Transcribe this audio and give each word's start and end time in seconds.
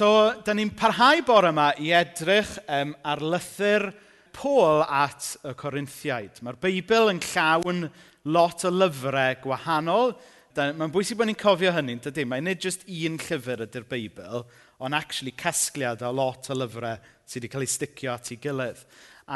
So, 0.00 0.32
da 0.40 0.54
ni'n 0.56 0.70
parhau 0.72 1.18
bore 1.28 1.50
yma 1.52 1.74
i 1.76 1.90
edrych 1.92 2.54
um, 2.72 2.94
ar 3.04 3.20
lythyr 3.20 3.82
Pôl 4.32 4.78
at 4.80 5.26
y 5.44 5.50
Corinthiaid. 5.60 6.38
Mae'r 6.40 6.56
Beibl 6.62 7.10
yn 7.12 7.18
llawn 7.20 7.82
lot 8.32 8.64
o 8.64 8.70
lyfrau 8.72 9.34
gwahanol. 9.42 10.14
Mae'n 10.56 10.94
bwysig 10.94 11.18
bod 11.20 11.28
ni'n 11.28 11.36
cofio 11.36 11.74
hynny, 11.76 11.98
dydy. 12.00 12.24
Mae'n 12.30 12.48
nid 12.48 12.64
jyst 12.64 12.86
un 12.88 13.18
llyfr 13.20 13.66
ydy'r 13.66 13.84
Beibl, 13.90 14.46
ond 14.80 14.96
actually 14.96 15.34
casgliad 15.36 16.00
o 16.08 16.14
lot 16.16 16.48
o 16.48 16.56
lyfrau 16.56 16.96
sydd 17.28 17.42
wedi 17.42 17.52
cael 17.52 17.66
eu 17.66 17.72
sticio 17.74 18.14
at 18.14 18.32
ei 18.32 18.40
gilydd. 18.40 18.80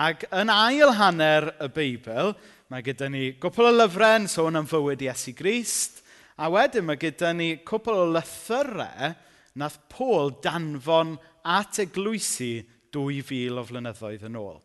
Ac 0.07 0.25
yn 0.33 0.55
ail 0.55 0.95
hanner 0.97 1.51
y 1.61 1.69
Beibl, 1.77 2.33
mae 2.73 2.89
gyda 2.89 3.11
ni 3.13 3.35
gwpl 3.43 3.69
o 3.69 3.77
lyfrau 3.83 4.17
yn 4.23 4.33
sôn 4.33 4.63
am 4.63 4.73
fywyd 4.73 5.05
Iesu 5.11 5.37
Grist, 5.37 6.01
a 6.41 6.49
wedyn 6.49 6.89
mae 6.89 7.05
gyda 7.05 7.37
ni 7.37 7.53
cwpl 7.69 8.07
o 8.07 8.11
lythyrau 8.17 9.13
nath 9.61 9.79
Pôl 9.91 10.33
danfon 10.43 11.15
at 11.47 11.79
eglwysi 11.83 12.65
2000 12.95 13.61
o 13.61 13.65
flynyddoedd 13.69 14.27
yn 14.29 14.39
ôl. 14.39 14.59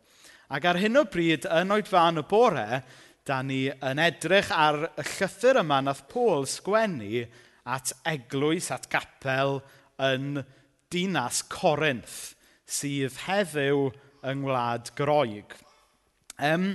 Ac 0.50 0.66
ar 0.66 0.80
hyn 0.82 0.98
o 0.98 1.04
bryd, 1.06 1.46
yn 1.46 1.70
oed 1.74 1.88
fan 1.90 2.18
y 2.18 2.24
bore, 2.26 2.82
da 3.26 3.38
ni 3.46 3.68
yn 3.70 4.00
edrych 4.02 4.50
ar 4.54 4.88
y 4.98 5.04
llythyr 5.06 5.60
yma 5.62 5.78
nath 5.84 6.02
Pôl 6.10 6.48
sgwennu 6.50 7.24
at 7.70 7.92
eglwys, 8.08 8.70
at 8.74 8.88
gapel 8.90 9.60
yn 10.02 10.40
dinas 10.90 11.44
Corinth, 11.46 12.34
sydd 12.66 13.20
heddiw 13.28 13.90
yng 14.26 14.42
Ngwlad 14.42 14.90
Groeg. 14.98 15.54
Um, 16.40 16.72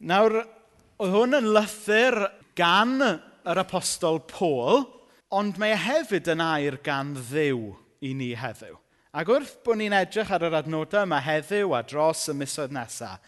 nawr, 0.00 0.40
oedd 0.96 1.12
hwn 1.12 1.36
yn 1.40 1.50
lythyr 1.52 2.16
gan 2.56 2.96
yr 3.02 3.60
apostol 3.60 4.22
Pôl, 4.30 4.86
Ond 5.34 5.56
mae 5.58 5.74
e 5.74 5.78
hefyd 5.82 6.28
yn 6.30 6.42
air 6.44 6.76
gan 6.86 7.16
ddiw 7.18 7.72
i 8.06 8.12
ni 8.14 8.30
heddiw. 8.38 8.76
Ac 9.16 9.30
wrth 9.32 9.56
bod 9.64 9.80
ni'n 9.80 9.96
edrych 9.96 10.30
ar 10.30 10.44
yr 10.46 10.54
adnodau 10.60 11.06
yma 11.06 11.18
heddiw 11.24 11.72
a 11.74 11.80
dros 11.82 12.28
y 12.30 12.34
misoedd 12.36 12.74
nesaf, 12.76 13.18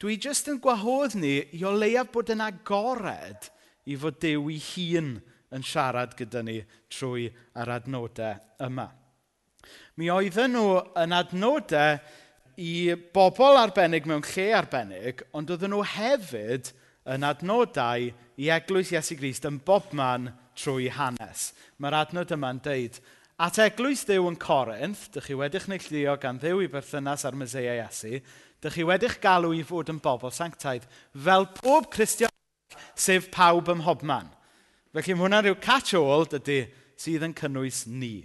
dwi 0.00 0.16
jyst 0.16 0.48
yn 0.48 0.60
gwahodd 0.62 1.18
ni 1.18 1.34
i 1.52 1.60
o 1.68 1.74
leiaf 1.76 2.08
bod 2.14 2.32
yn 2.32 2.40
agored 2.42 3.50
i 3.84 3.98
fod 3.98 4.16
Dyw 4.22 4.48
i 4.54 4.58
hun 4.70 5.12
yn 5.52 5.66
siarad 5.66 6.16
gyda 6.16 6.40
ni 6.46 6.56
trwy 6.90 7.28
yr 7.58 7.72
adnodau 7.76 8.40
yma. 8.64 8.88
Mi 10.00 10.08
oedden 10.10 10.56
nhw 10.56 10.78
yn 11.02 11.14
adnodau 11.14 12.00
i 12.62 12.94
bobl 13.12 13.58
arbennig 13.60 14.08
mewn 14.08 14.24
lle 14.32 14.46
arbennig, 14.56 15.20
ond 15.36 15.52
oedden 15.52 15.74
nhw 15.74 15.84
hefyd 15.98 16.72
yn 17.12 17.26
adnodau 17.28 18.08
i 18.40 18.50
Eglwys 18.56 18.94
Iesu 18.94 19.18
Grist 19.20 19.44
yn 19.48 19.60
bobman 19.66 20.30
trwy 20.58 20.90
hanes. 20.92 21.50
Mae'r 21.82 22.00
adnod 22.02 22.34
yma'n 22.36 22.62
deud, 22.64 23.00
At 23.42 23.56
eglwys 23.58 24.04
Dyw 24.06 24.28
yn 24.28 24.36
Corinth, 24.38 25.08
dych 25.10 25.24
chi 25.26 25.34
wedi'ch 25.34 25.64
neillio 25.66 26.12
gan 26.20 26.36
ddew 26.38 26.60
i 26.62 26.68
berthynas 26.70 27.24
ar 27.26 27.34
myseu 27.34 27.64
Iesu, 27.64 28.20
dych 28.62 28.76
chi 28.76 28.84
wedi'ch 28.86 29.16
galw 29.24 29.50
i 29.56 29.64
fod 29.66 29.88
yn 29.90 29.98
bobl 30.04 30.30
sanctaidd 30.30 30.84
fel 31.24 31.48
pob 31.56 31.88
Cristion 31.90 32.30
sef 32.94 33.30
pawb 33.34 33.72
ym 33.72 33.80
mhobman. 33.80 34.28
Felly 34.92 35.16
mae 35.16 35.24
hwnna 35.24 35.40
rhyw 35.42 35.56
catch-all 35.64 36.28
dydy 36.30 36.60
sydd 37.00 37.24
yn 37.26 37.34
cynnwys 37.34 37.86
ni. 37.90 38.20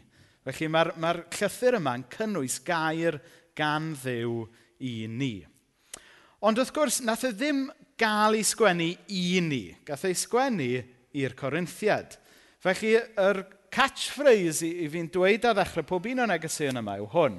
Felly 0.45 0.69
mae'r 0.69 0.91
mae, 1.01 1.23
llythyr 1.33 1.79
yma'n 1.79 2.05
cynnwys 2.13 2.59
gair 2.67 3.17
gan 3.57 3.93
ddew 4.03 4.43
i 4.85 4.93
ni. 5.09 5.33
Ond 6.45 6.61
wrth 6.61 6.75
gwrs, 6.75 6.99
nath 7.01 7.25
e 7.25 7.33
ddim 7.33 7.65
gael 7.97 8.37
ei 8.37 8.45
sgwennu 8.45 8.91
i 8.93 9.25
ni. 9.41 9.63
Gath 9.87 10.05
ei 10.05 10.13
sgwennu 10.13 10.69
i'r 11.15 11.35
Corinthiad. 11.37 12.17
Felly, 12.63 12.95
yr 13.21 13.43
catchphrase 13.73 14.65
i, 14.65 14.71
i 14.85 14.89
fi'n 14.91 15.09
dweud 15.13 15.45
ar 15.47 15.57
ddechrau 15.57 15.85
pob 15.87 16.07
un 16.09 16.23
o'n 16.23 16.31
negeseuon 16.33 16.81
yma 16.81 16.97
yw 17.01 17.09
hwn. 17.13 17.37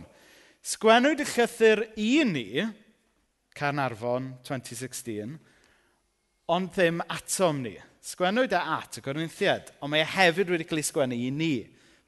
Sgwennwyd 0.65 1.23
y 1.23 1.27
llythyr 1.29 1.85
i 2.01 2.11
ni, 2.29 2.49
Carnarfon 3.59 4.33
2016, 4.47 5.37
ond 6.55 6.71
ddim 6.75 7.03
atom 7.13 7.63
ni. 7.65 7.75
Sgwennwyd 8.05 8.55
e 8.57 8.61
at 8.79 9.01
y 9.01 9.05
Corinthiad, 9.05 9.73
ond 9.83 9.93
mae 9.93 10.05
e 10.05 10.13
hefyd 10.15 10.53
wedi 10.55 10.67
cael 10.69 10.81
ei 10.83 10.87
sgwennu 10.87 11.19
i 11.19 11.33
ni. 11.35 11.55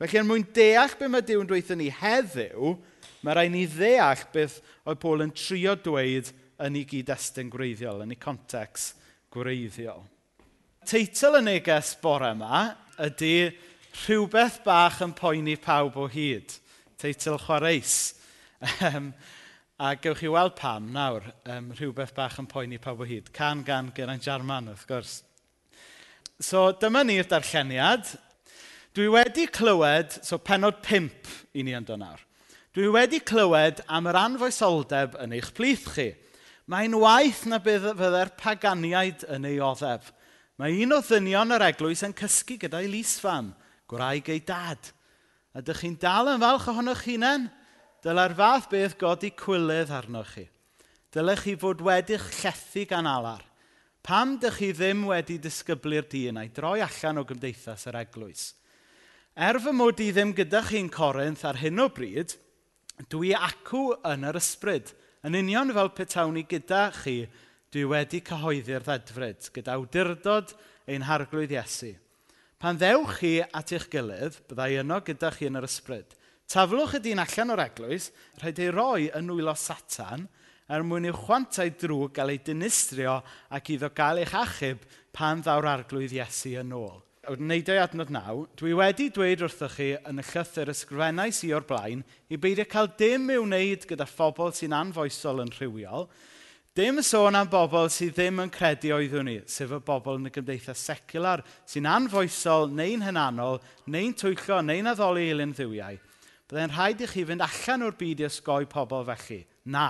Felly, 0.01 0.17
er 0.17 0.25
mwyn 0.25 0.47
deall 0.57 0.95
beth 0.97 1.13
mae 1.13 1.25
Dyw'n 1.27 1.49
dweithio 1.51 1.77
ni 1.77 1.91
heddiw, 1.93 2.77
mae 3.21 3.37
rhaid 3.37 3.53
ni 3.53 3.67
ddeall 3.69 4.23
beth 4.33 4.61
oedd 4.89 5.03
Paul 5.03 5.27
yn 5.27 5.35
trio 5.37 5.75
dweud 5.77 6.31
yn 6.61 6.79
ei 6.81 6.87
gyd-destun 6.89 7.51
gwreiddiol, 7.53 8.05
yn 8.07 8.15
ei 8.15 8.21
context 8.21 8.97
gwreiddiol. 9.35 10.07
Teitl 10.91 11.37
y 11.39 11.41
neges 11.47 11.93
bore 12.03 12.33
yma 12.35 12.73
ydy 12.99 13.53
rhywbeth 13.95 14.57
bach 14.65 14.97
yn 15.05 15.13
poeni 15.15 15.55
pawb 15.63 15.95
o 16.03 16.09
hyd. 16.11 16.51
Teitl 16.99 17.37
chwareus. 17.39 18.17
Ehm, 18.89 19.13
a 19.79 19.93
gewch 19.95 20.25
chi 20.25 20.33
weld 20.35 20.57
pam 20.59 20.91
nawr, 20.91 21.31
um, 21.47 21.71
rhywbeth 21.79 22.11
bach 22.17 22.41
yn 22.43 22.51
poeni 22.51 22.83
pawb 22.83 23.05
o 23.05 23.07
hyd. 23.07 23.31
Can 23.31 23.63
gan 23.63 23.93
Geraint 23.95 24.27
Jarman, 24.27 24.73
wrth 24.75 24.83
gwrs. 24.91 25.15
So, 26.43 26.67
dyma 26.75 27.05
ni'r 27.07 27.31
darlleniad. 27.31 28.11
Dwi 28.91 29.07
wedi 29.15 29.47
clywed, 29.47 30.19
so 30.27 30.43
penod 30.43 30.83
5 30.83 31.39
i 31.55 31.63
ni 31.63 31.79
yn 31.79 31.87
dod 31.87 32.03
nawr. 32.03 32.29
Dwi 32.75 32.91
wedi 32.99 33.23
clywed 33.23 33.87
am 33.87 34.11
yr 34.11 34.25
anfoesoldeb 34.27 35.21
yn 35.23 35.39
eich 35.39 35.55
plith 35.55 35.93
chi. 35.95 36.17
Mae'n 36.67 36.99
waith 36.99 37.47
na 37.47 37.63
bydd 37.63 37.93
fydde'r 37.95 38.35
paganiaid 38.43 39.31
yn 39.31 39.55
ei 39.55 39.63
oddef.– 39.63 40.17
Mae 40.61 40.83
un 40.85 40.93
o 40.93 40.99
ddynion 41.01 41.55
yr 41.57 41.63
eglwys 41.71 42.03
yn 42.05 42.13
cysgu 42.13 42.59
gyda'i 42.61 42.89
lisfam, 42.93 43.47
gwraig 43.89 44.27
ei 44.29 44.43
dad. 44.45 44.91
A 45.57 45.63
chi'n 45.65 45.95
dal 45.97 46.29
yn 46.35 46.43
falch 46.43 46.67
ohonoch 46.69 47.07
hunain? 47.09 47.47
Dyla'r 48.05 48.35
fath 48.37 48.67
beth 48.69 48.99
godi 49.01 49.31
cwylydd 49.41 49.93
arnoch 49.97 50.35
chi. 50.35 50.45
Dylech 51.17 51.47
chi 51.47 51.57
fod 51.57 51.81
wedi'ch 51.81 52.29
llethu 52.43 52.85
gan 52.93 53.09
alar. 53.09 53.41
Pam 54.05 54.37
dych 54.43 54.61
chi 54.61 54.71
ddim 54.77 55.09
wedi 55.09 55.41
disgyblu'r 55.41 56.05
dyn 56.13 56.43
a'i 56.43 56.53
droi 56.53 56.85
allan 56.85 57.23
o 57.23 57.25
gymdeithas 57.25 57.89
yr 57.89 58.03
eglwys? 58.05 58.51
Er 59.33 59.57
fy 59.65 59.73
mod 59.73 60.01
i 60.05 60.13
ddim 60.13 60.37
gyda 60.37 60.61
chi'n 60.69 60.93
corinth 60.93 61.47
ar 61.49 61.57
hyn 61.61 61.81
o 61.81 61.89
bryd, 61.89 62.37
dwi 63.09 63.33
acw 63.33 63.95
yn 64.13 64.29
yr 64.29 64.37
ysbryd, 64.37 64.93
yn 65.25 65.41
union 65.41 65.73
fel 65.73 65.93
petawn 65.97 66.37
i 66.37 66.45
gyda 66.45 66.91
chi 67.01 67.23
dwi 67.71 67.85
wedi 67.87 68.19
cyhoeddi'r 68.27 68.83
ddedfryd 68.83 69.51
gyda 69.55 69.77
awdurdod 69.79 70.55
ein 70.91 71.05
harglwydd 71.07 71.53
Iesu. 71.55 71.93
Pan 72.59 72.79
ddewch 72.81 73.21
chi 73.21 73.37
at 73.41 73.71
eich 73.71 73.87
gilydd, 73.93 74.41
byddai 74.51 74.81
yno 74.83 74.99
gyda 75.07 75.31
chi 75.37 75.47
yn 75.47 75.61
yr 75.61 75.69
ysbryd. 75.69 76.17
Taflwch 76.51 76.97
y 76.99 77.01
dyn 77.05 77.23
allan 77.23 77.55
o'r 77.55 77.63
eglwys, 77.63 78.09
rhaid 78.41 78.59
ei 78.59 78.73
roi 78.75 79.05
yn 79.15 79.31
nwylo 79.31 79.55
satan, 79.55 80.27
er 80.67 80.83
mwyn 80.87 81.07
i'w 81.13 81.15
chwantau 81.15 81.71
drwg 81.79 82.17
gael 82.17 82.33
ei 82.35 82.41
dinistrio 82.43 83.21
ac 83.55 83.71
iddo 83.77 83.93
gael 83.95 84.19
eich 84.25 84.35
achub 84.35 84.83
pan 85.15 85.45
ddaw'r 85.47 85.71
arglwydd 85.71 86.17
Iesu 86.19 86.57
yn 86.59 86.75
ôl. 86.75 86.99
Wrth 87.31 87.39
Wneud 87.39 87.71
o'i 87.71 87.79
adnod 87.79 88.11
naw, 88.11 88.43
dwi 88.59 88.75
wedi 88.75 89.07
dweud 89.15 89.47
wrthoch 89.47 89.79
chi 89.79 89.93
yn 90.11 90.19
y 90.19 90.27
llythyr 90.27 90.75
ysgrifennau 90.75 91.39
i 91.47 91.55
o'r 91.55 91.67
blaen 91.71 92.03
i 92.27 92.39
beidio 92.41 92.67
cael 92.67 92.91
dim 92.99 93.31
i'w 93.31 93.47
wneud 93.47 93.87
gyda 93.87 94.09
phobl 94.11 94.51
sy'n 94.57 94.75
anfoesol 94.75 95.45
yn 95.45 95.55
rhywiol, 95.55 96.11
Dim 96.79 97.01
sôn 97.03 97.35
am 97.35 97.49
bobl 97.51 97.89
sydd 97.91 98.13
ddim 98.15 98.37
yn 98.45 98.51
credu 98.55 98.93
oeddwn 98.95 99.27
ni, 99.27 99.33
sef 99.51 99.73
y 99.75 99.81
bobl 99.83 100.21
yn 100.21 100.29
y 100.29 100.31
gymdeithas 100.31 100.79
secular, 100.87 101.41
sy'n 101.67 101.89
anfoesol 101.91 102.71
neu'n 102.71 103.03
hynanol, 103.09 103.59
neu'n 103.91 104.15
twyllo, 104.15 104.61
neu'n 104.63 104.93
addoli 104.93 105.25
eilun 105.33 105.51
ddiwiau. 105.57 105.99
Byddai'n 106.47 106.77
rhaid 106.77 107.03
i 107.03 107.11
chi 107.11 107.27
fynd 107.27 107.43
allan 107.43 107.89
o'r 107.89 107.99
byd 107.99 108.23
i 108.23 108.29
ysgoi 108.29 108.71
pobl 108.71 109.03
felly. 109.11 109.41
Na. 109.67 109.89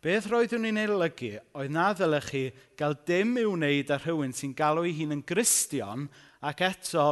Beth 0.00 0.32
roeddwn 0.32 0.64
ni'n 0.64 0.80
ei 0.80 0.88
lygu 0.88 1.32
oedd 1.60 1.76
na 1.76 1.92
ddylech 1.92 2.32
chi 2.32 2.44
gael 2.80 2.96
dim 3.04 3.36
i'w 3.44 3.52
wneud 3.52 3.92
â 3.92 4.00
rhywun 4.00 4.32
sy'n 4.32 4.56
galw 4.56 4.88
ei 4.88 4.96
hun 5.02 5.12
yn 5.20 5.24
gristion 5.28 6.08
ac 6.40 6.64
eto 6.72 7.08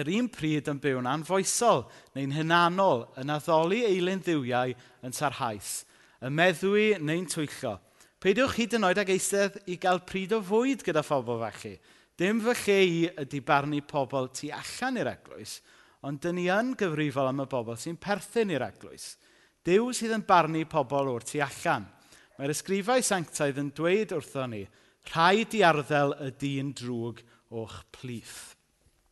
yr 0.00 0.14
un 0.16 0.32
pryd 0.32 0.72
yn 0.72 0.80
byw'n 0.80 1.12
anfoesol 1.12 1.90
neu'n 2.16 2.38
hynanol 2.40 3.10
yn 3.20 3.36
addoli 3.36 3.84
eilun 3.84 4.24
ddiwiau 4.24 4.72
yn 5.04 5.12
sarhaus, 5.12 5.82
y 6.24 6.32
meddwi 6.32 6.94
neu'n 7.04 7.28
twyllo. 7.28 7.82
Peidiwch 8.24 8.54
hyd 8.56 8.72
yn 8.78 8.86
oed 8.88 8.96
ag 9.02 9.10
eistedd 9.12 9.58
i 9.68 9.74
gael 9.76 9.98
pryd 10.08 10.30
o 10.32 10.38
fwyd 10.40 10.80
gyda 10.80 11.02
phobl 11.04 11.42
fachu. 11.42 11.74
Dim 12.16 12.38
fy 12.40 12.54
lle 12.56 12.76
i 12.80 13.00
ydy 13.20 13.40
barnu 13.44 13.82
pobl 13.84 14.30
tu 14.32 14.48
allan 14.48 14.96
i'r 14.96 15.10
eglwys, 15.10 15.58
ond 16.08 16.22
dyn 16.24 16.38
ni 16.38 16.46
yn 16.48 16.70
gyfrifol 16.80 17.28
am 17.28 17.42
y 17.44 17.46
bobl 17.52 17.76
sy'n 17.76 17.98
perthyn 18.00 18.54
i'r 18.54 18.62
eglwys. 18.64 19.18
Dyw 19.68 19.90
sydd 19.92 20.14
yn 20.16 20.24
barnu 20.24 20.62
pobl 20.72 21.10
o'r 21.12 21.26
tu 21.28 21.42
allan. 21.44 21.84
Mae'r 22.38 22.54
ysgrifau 22.54 23.04
sanctaidd 23.04 23.60
yn 23.60 23.68
dweud 23.76 24.14
wrtho 24.16 24.46
ni, 24.48 24.62
rhaid 25.10 25.56
i 25.58 25.60
arddel 25.68 26.16
y 26.24 26.30
dyn 26.40 26.70
drwg 26.80 27.20
o'ch 27.52 27.82
plith. 27.92 28.54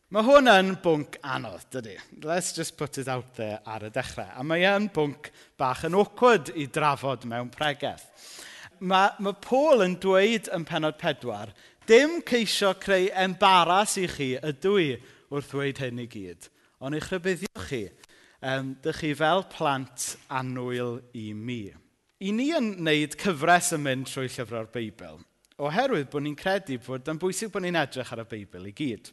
Mae 0.09 0.25
hwn 0.25 0.49
yn 0.55 0.71
bwnc 0.81 1.19
anodd, 1.21 1.67
dydy. 1.69 1.99
Let's 2.25 2.55
just 2.57 2.79
put 2.81 2.97
it 2.97 3.13
out 3.13 3.37
there 3.37 3.61
ar 3.69 3.85
y 3.85 3.93
dechrau. 3.93 4.33
A 4.33 4.41
mae 4.41 4.65
yn 4.73 4.89
bwnc 4.97 5.29
bach 5.61 5.85
yn 5.85 5.99
awkward 6.01 6.49
i 6.57 6.65
drafod 6.73 7.29
mewn 7.29 7.53
pregeth 7.53 8.09
mae, 8.83 9.13
mae 9.23 9.37
Paul 9.45 9.85
yn 9.85 9.97
dweud 10.03 10.51
yn 10.55 10.67
penod 10.69 10.99
pedwar, 11.01 11.53
dim 11.89 12.21
ceisio 12.27 12.73
creu 12.83 13.09
embaras 13.25 13.97
i 14.01 14.09
chi 14.11 14.33
ydw 14.39 14.75
i 14.81 14.89
wrth 15.33 15.53
dweud 15.55 15.83
hyn 15.83 16.03
i 16.03 16.09
gyd, 16.11 16.49
ond 16.83 16.99
eich 16.99 17.09
rybuddiwch 17.13 17.69
chi, 17.71 17.83
um, 18.43 18.75
dych 18.85 19.03
chi 19.03 19.13
fel 19.19 19.47
plant 19.53 20.13
anwyl 20.31 20.99
i 21.19 21.31
mi. 21.35 21.65
I 22.23 22.31
ni 22.35 22.51
yn 22.55 22.75
wneud 22.79 23.17
cyfres 23.19 23.73
yn 23.77 23.83
mynd 23.87 24.11
trwy 24.11 24.29
llyfrau'r 24.31 24.71
Beibl, 24.75 25.19
oherwydd 25.63 26.11
bod 26.13 26.27
ni'n 26.27 26.39
credu 26.39 26.79
bod 26.85 27.11
yn 27.11 27.21
bwysig 27.23 27.51
bod 27.55 27.67
ni'n 27.67 27.81
edrych 27.81 28.15
ar 28.15 28.25
y 28.25 28.29
Beibl 28.31 28.71
i 28.71 28.75
gyd. 28.77 29.11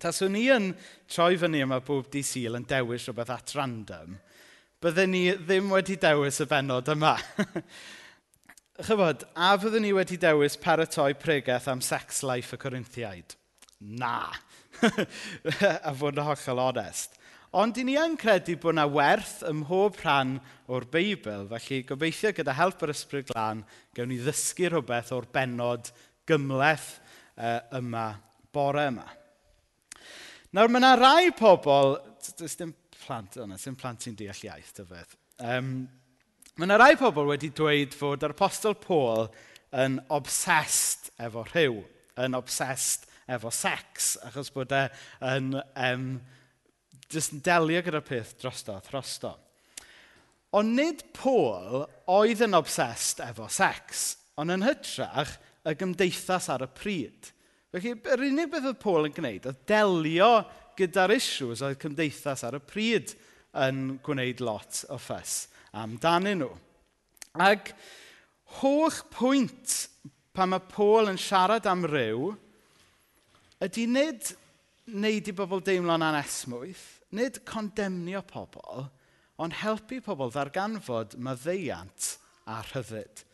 Taswn 0.00 0.32
ni 0.32 0.46
yn 0.52 0.70
troi 1.10 1.34
fyny 1.40 1.64
yma 1.64 1.80
bob 1.84 2.08
di 2.12 2.22
syl 2.24 2.56
yn 2.56 2.68
dewis 2.68 3.08
rhywbeth 3.08 3.32
at 3.34 3.52
random, 3.58 4.14
byddwn 4.80 5.12
ni 5.12 5.24
ddim 5.36 5.72
wedi 5.74 5.98
dewis 6.00 6.40
y 6.40 6.46
benod 6.48 6.88
yma. 6.94 7.16
Chyfod, 8.80 9.26
a 9.36 9.50
fyddwn 9.60 9.82
ni 9.84 9.90
wedi 9.92 10.16
dewis 10.16 10.54
paratoi 10.56 11.10
pregaeth 11.20 11.66
am 11.68 11.82
sex 11.84 12.22
life 12.24 12.54
y 12.56 12.58
Corinthiaid? 12.62 13.34
Na. 13.80 14.30
a 15.88 15.92
fod 15.92 16.16
yn 16.16 16.24
hollol 16.24 16.62
onest. 16.64 17.18
Ond 17.60 17.76
i 17.76 17.84
ni 17.84 17.98
yn 18.00 18.16
credu 18.20 18.54
bod 18.62 18.76
yna 18.76 18.86
werth 18.88 19.42
ym 19.50 19.60
mhob 19.64 19.98
rhan 20.00 20.38
o'r 20.70 20.86
Beibl, 20.88 21.44
felly 21.50 21.82
gobeithio 21.90 22.32
gyda 22.38 22.56
help 22.56 22.80
yr 22.86 22.94
ysbryd 22.94 23.28
glân, 23.28 23.62
gewn 23.96 24.12
ni 24.14 24.20
ddysgu 24.22 24.70
rhywbeth 24.70 25.12
o'r 25.12 25.28
benod 25.34 25.92
gymleth 26.30 26.88
uh, 27.36 27.60
yma, 27.82 28.08
bore 28.54 28.88
yma. 28.94 29.08
Nawr, 30.56 30.72
mae 30.72 30.80
yna 30.80 30.96
rai 30.96 31.32
pobl, 31.36 31.98
does 32.32 32.56
dim 32.56 32.72
plant 33.02 33.36
yna, 33.44 33.60
dim 33.60 33.76
plant 33.76 34.08
sy'n 34.08 34.16
deall 34.16 34.46
iaith, 34.48 34.72
Beth. 34.88 35.18
Um, 35.40 35.74
Mae 36.60 36.68
yna 36.68 36.76
rai 36.76 36.96
pobl 37.00 37.24
wedi 37.24 37.48
dweud 37.56 37.94
fod 37.96 38.20
yr 38.26 38.34
apostol 38.34 38.74
Paul 38.76 39.30
yn 39.80 39.94
obsessed 40.12 41.06
efo 41.24 41.40
rhyw, 41.46 41.78
yn 42.20 42.34
obsessed 42.36 43.06
efo 43.32 43.48
sex, 43.48 44.10
achos 44.28 44.50
bod 44.52 44.74
e 44.76 44.82
yn 45.24 45.54
um, 45.56 46.02
jyst 47.08 47.32
yn 47.32 47.40
delio 47.46 47.80
gyda'r 47.86 48.04
peth 48.04 48.34
drosto, 48.42 48.74
throsto. 48.84 49.30
Ond 50.60 50.76
nid 50.76 51.00
Paul 51.16 51.86
oedd 52.12 52.44
yn 52.44 52.58
obsessed 52.58 53.22
efo 53.24 53.48
sex, 53.48 54.18
ond 54.36 54.52
yn 54.52 54.66
hytrach 54.66 55.38
y 55.64 55.72
gymdeithas 55.80 56.50
ar 56.52 56.66
y 56.66 56.68
pryd. 56.76 57.30
Felly, 57.72 57.94
yr 58.04 58.26
unig 58.26 58.52
beth 58.52 58.68
oedd 58.68 58.82
Paul 58.84 59.08
yn 59.08 59.16
gwneud 59.16 59.48
oedd 59.48 59.64
delio 59.70 60.28
gyda'r 60.76 61.16
issues 61.16 61.64
oedd 61.64 61.80
cymdeithas 61.80 62.44
ar 62.44 62.60
y 62.60 62.62
pryd 62.68 63.16
yn 63.64 63.96
gwneud 64.04 64.44
lot 64.44 64.82
o 64.92 65.00
ffys 65.00 65.46
amdanyn 65.76 66.42
nhw. 66.42 66.50
Ac 67.38 67.72
holl 68.58 69.00
pwynt 69.14 69.76
pan 70.34 70.52
mae 70.52 70.62
Paul 70.72 71.10
yn 71.12 71.20
siarad 71.20 71.68
am 71.70 71.84
ryw, 71.86 72.32
ydy 73.62 73.86
nid 73.90 74.32
wneud 74.90 75.30
i 75.30 75.34
bobl 75.36 75.62
deimlo'n 75.64 76.06
anesmwyth, 76.06 76.86
nid 77.14 77.42
condemnio 77.46 78.22
pobl, 78.26 78.86
ond 79.40 79.58
helpu 79.62 80.00
pobl 80.04 80.32
ddarganfod 80.34 81.16
maddeiant 81.22 82.14
a 82.50 82.60
rhyddid. 82.70 83.24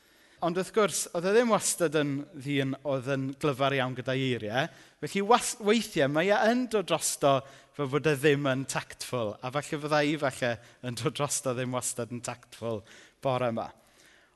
Ond 0.44 0.58
wrth 0.60 0.72
gwrs, 0.76 0.98
oedd 1.16 1.30
e 1.30 1.30
ddim 1.32 1.52
wastad 1.54 1.94
yn 1.96 2.10
ddyn 2.34 2.74
oedd 2.84 3.06
yn 3.14 3.30
glyfar 3.40 3.72
iawn 3.72 3.94
gyda 3.96 4.12
eiriau. 4.12 4.66
Felly 5.00 5.22
weithiau 5.64 6.10
mae 6.12 6.28
e 6.28 6.40
yn 6.50 6.66
dod 6.72 6.90
drosto 6.90 7.38
fe 7.76 7.86
fod 7.88 8.08
e 8.10 8.12
ddim 8.20 8.44
yn 8.50 8.66
tactful. 8.68 9.32
A 9.40 9.48
falle 9.54 9.80
fydda 9.80 10.02
i 10.04 10.12
falle 10.20 10.50
yn 10.84 10.98
dod 11.00 11.16
drosto 11.16 11.54
ddim 11.56 11.72
wastad 11.72 12.12
yn 12.12 12.20
tactful 12.24 12.82
bore 13.24 13.48
yma. 13.48 13.70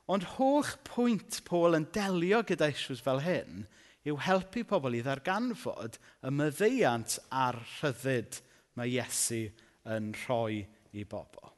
Ond 0.09 0.25
holl 0.39 0.71
pwynt 0.89 1.43
Paul 1.45 1.77
yn 1.77 1.85
delio 1.93 2.41
gyda 2.49 2.71
issues 2.73 3.03
fel 3.05 3.21
hyn 3.21 3.67
yw 4.09 4.17
helpu 4.25 4.63
pobl 4.65 4.97
i 4.97 5.03
ddarganfod 5.05 5.99
y 6.25 6.31
myddeiant 6.33 7.19
a'r 7.29 7.59
rhyddid 7.75 8.41
mae 8.73 8.89
Iesu 8.89 9.43
yn 9.93 10.09
rhoi 10.23 10.63
i 10.97 11.05
bobl. 11.05 11.53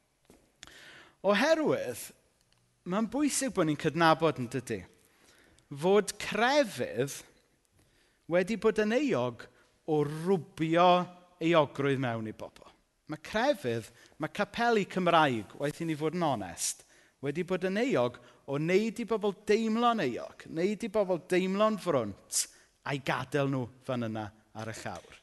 Oherwydd, 1.24 2.04
mae'n 2.90 3.08
bwysig 3.12 3.54
bod 3.56 3.70
ni'n 3.70 3.80
cydnabod 3.80 4.42
yn 4.42 4.50
dydy. 4.52 4.82
Fod 5.74 6.14
crefydd 6.22 7.16
wedi 8.32 8.58
bod 8.60 8.82
yn 8.84 8.96
eog 8.98 9.46
o 9.90 10.02
rwbio 10.08 10.88
eogrwydd 11.44 12.02
mewn 12.04 12.30
i 12.30 12.36
bobl. 12.36 12.68
Mae 13.12 13.24
crefydd, 13.24 13.90
mae 14.20 14.32
capelu 14.36 14.86
Cymraeg, 14.90 15.56
waith 15.60 15.82
i 15.84 15.88
ni 15.88 15.96
fod 16.00 16.16
yn 16.18 16.28
onest, 16.28 16.86
wedi 17.24 17.44
bod 17.48 17.66
yn 17.68 17.80
eog 17.82 18.20
o 18.48 18.60
wneud 18.60 19.00
i 19.00 19.08
bobl 19.08 19.36
deimlo'n 19.48 20.04
eog, 20.06 20.48
wneud 20.52 20.84
i 20.84 20.92
bobl 20.92 21.24
deimlo'n 21.32 21.80
frwnt 21.84 22.46
a'i 22.88 23.00
gadael 23.06 23.52
nhw 23.52 23.66
fan 23.88 24.08
yna 24.10 24.28
ar 24.60 24.72
y 24.72 24.78
llawr. 24.84 25.20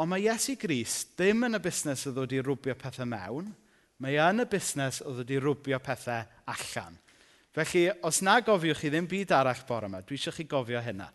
Ond 0.00 0.10
mae 0.10 0.24
Iesu 0.24 0.56
Gris 0.58 1.02
ddim 1.14 1.46
yn 1.46 1.58
y 1.58 1.62
busnes 1.62 2.06
o 2.08 2.14
ddod 2.14 2.34
i 2.34 2.42
rwbio 2.42 2.74
pethau 2.78 3.06
mewn– 3.06 3.50
Mae 4.00 4.16
e 4.16 4.20
yn 4.24 4.40
y 4.40 4.46
busnes 4.48 5.02
o 5.04 5.12
ddod 5.12 5.30
i 5.34 5.38
rwbio 5.40 5.76
pethau 5.84 6.24
allan. 6.48 6.94
Felly, 7.52 7.82
os 8.06 8.22
na 8.24 8.38
gofiwch 8.40 8.80
chi 8.80 8.90
ddim 8.92 9.08
byd 9.10 9.34
arall 9.36 9.60
bore 9.68 9.90
yma, 9.90 10.00
dwi 10.06 10.16
eisiau 10.16 10.32
chi 10.32 10.46
gofio 10.48 10.80
hynna. 10.80 11.10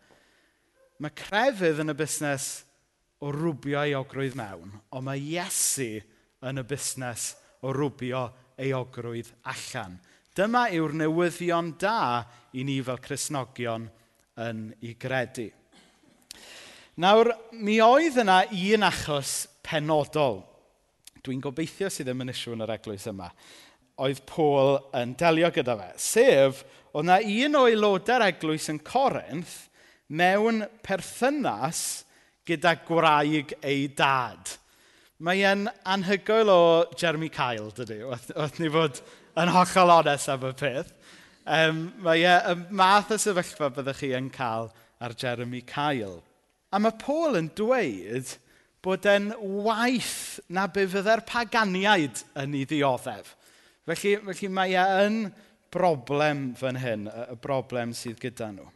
Mae 1.01 1.15
crefydd 1.17 1.81
yn 1.81 1.93
y 1.93 1.97
busnes 1.97 2.49
o 3.25 3.31
rwbio 3.33 3.81
eogrwydd 3.81 4.37
mewn, 4.37 4.75
ond 4.93 5.07
mae 5.07 5.23
Iesu 5.23 5.89
yn 6.45 6.61
y 6.61 6.65
busnes 6.67 7.31
o 7.65 7.73
rwbio 7.73 8.27
eogrwydd 8.61 9.33
allan. 9.49 9.97
Dyma 10.35 10.67
yw'r 10.75 10.93
newyddion 11.01 11.73
da 11.81 12.21
i 12.53 12.65
ni 12.67 12.81
fel 12.85 13.01
Cresnogion 13.01 13.89
yn 14.45 14.65
ei 14.83 14.93
gredu. 14.99 15.49
Nawr, 17.01 17.33
mi 17.57 17.79
oedd 17.83 18.21
yna 18.21 18.43
un 18.45 18.85
achos 18.87 19.39
penodol 19.65 20.43
dwi'n 21.25 21.43
gobeithio 21.43 21.89
sydd 21.91 22.09
ddim 22.09 22.23
yn 22.25 22.33
isw 22.33 22.53
yn 22.55 22.63
yr 22.65 22.75
eglwys 22.77 23.07
yma, 23.11 23.31
oedd 24.05 24.21
Paul 24.29 24.77
yn 24.97 25.15
delio 25.19 25.51
gyda 25.55 25.77
fe. 25.79 25.91
Sef, 26.01 26.63
oedd 26.93 27.09
na 27.09 27.19
un 27.19 27.59
o 27.59 27.65
aelodau'r 27.69 28.27
eglwys 28.29 28.69
yn 28.73 28.81
Corinth 28.85 29.65
mewn 30.07 30.63
perthynas 30.85 32.05
gyda 32.45 32.75
gwraig 32.85 33.55
ei 33.65 33.87
dad. 33.97 34.53
Mae 35.25 35.45
e'n 35.47 35.65
anhygoel 35.87 36.51
o 36.51 36.61
Jeremy 36.99 37.29
Kyle, 37.33 37.71
dydy, 37.73 38.01
wrth 38.05 38.59
ni 38.59 38.69
fod 38.71 38.99
yn 39.39 39.51
hollol 39.55 39.93
onest 40.01 40.31
am 40.31 40.43
y 40.45 40.51
peth. 40.59 40.91
Um, 41.45 41.85
mae 42.03 42.23
e 42.25 42.35
y 42.51 42.55
math 42.73 43.13
o 43.13 43.19
sefyllfa 43.21 43.69
byddwch 43.73 44.01
chi 44.01 44.11
yn 44.17 44.31
cael 44.33 44.71
ar 45.03 45.15
Jeremy 45.17 45.61
Kyle. 45.69 46.19
A 46.73 46.81
mae 46.81 46.95
Paul 46.99 47.37
yn 47.39 47.51
dweud 47.57 48.35
bod 48.85 49.07
e'n 49.09 49.31
waith 49.65 50.37
na 50.53 50.67
be 50.69 50.85
fydde'r 50.89 51.23
paganiaid 51.25 52.21
yn 52.37 52.53
ei 52.53 52.67
ddioddef. 52.69 53.33
Felly, 53.89 54.15
felly 54.27 54.49
mae 54.53 54.75
e 54.77 54.85
yn 55.05 55.19
broblem 55.73 56.47
fan 56.59 56.77
hyn, 56.79 57.07
y 57.09 57.37
broblem 57.41 57.95
sydd 57.97 58.21
gyda 58.21 58.51
nhw. 58.53 58.67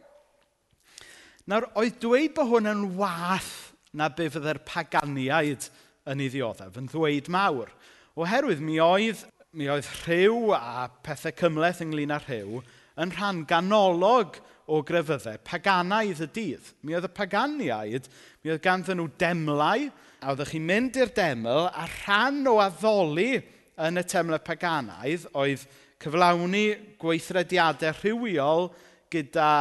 Nawr, 1.50 1.68
oedd 1.78 2.00
dweud 2.02 2.34
bod 2.36 2.50
hwn 2.50 2.70
yn 2.72 2.82
wath 2.98 3.70
na 3.96 4.10
be 4.12 4.28
fydde'r 4.30 4.60
paganiaid 4.66 5.70
yn 6.10 6.24
ei 6.24 6.32
ddioddef, 6.32 6.76
yn 6.78 6.90
ddweud 6.90 7.30
mawr. 7.32 7.70
Oherwydd 8.18 8.62
mi 8.66 8.80
oedd, 8.82 9.24
mi 9.54 9.70
oedd 9.70 9.88
rhyw 10.02 10.52
a 10.58 10.88
pethau 11.06 11.34
cymleth 11.38 11.82
ynglyn 11.86 12.14
â 12.14 12.20
rhyw 12.26 12.60
yn 13.00 13.14
rhan 13.14 13.44
ganolog 13.48 14.38
o 14.70 14.80
grefyddau. 14.86 15.40
Paganaidd 15.46 16.22
y 16.22 16.28
dydd. 16.36 16.70
Mi 16.86 16.94
oedd 16.94 17.08
y 17.08 17.12
paganiaid, 17.16 18.06
mi 18.44 18.52
oedd 18.54 18.62
ganddyn 18.64 19.00
nhw 19.00 19.08
demlau, 19.20 19.88
a 20.20 20.32
oeddech 20.32 20.54
chi'n 20.54 20.66
mynd 20.68 20.98
i'r 21.00 21.12
deml, 21.16 21.66
a 21.68 21.86
rhan 22.04 22.44
o 22.50 22.58
addoli 22.62 23.40
yn 23.80 24.00
y 24.00 24.04
temlau 24.06 24.40
paganaidd 24.44 25.26
oedd 25.34 25.66
cyflawni 26.00 26.64
gweithrediadau 27.00 27.96
rhywiol 27.98 28.70
gyda 29.12 29.52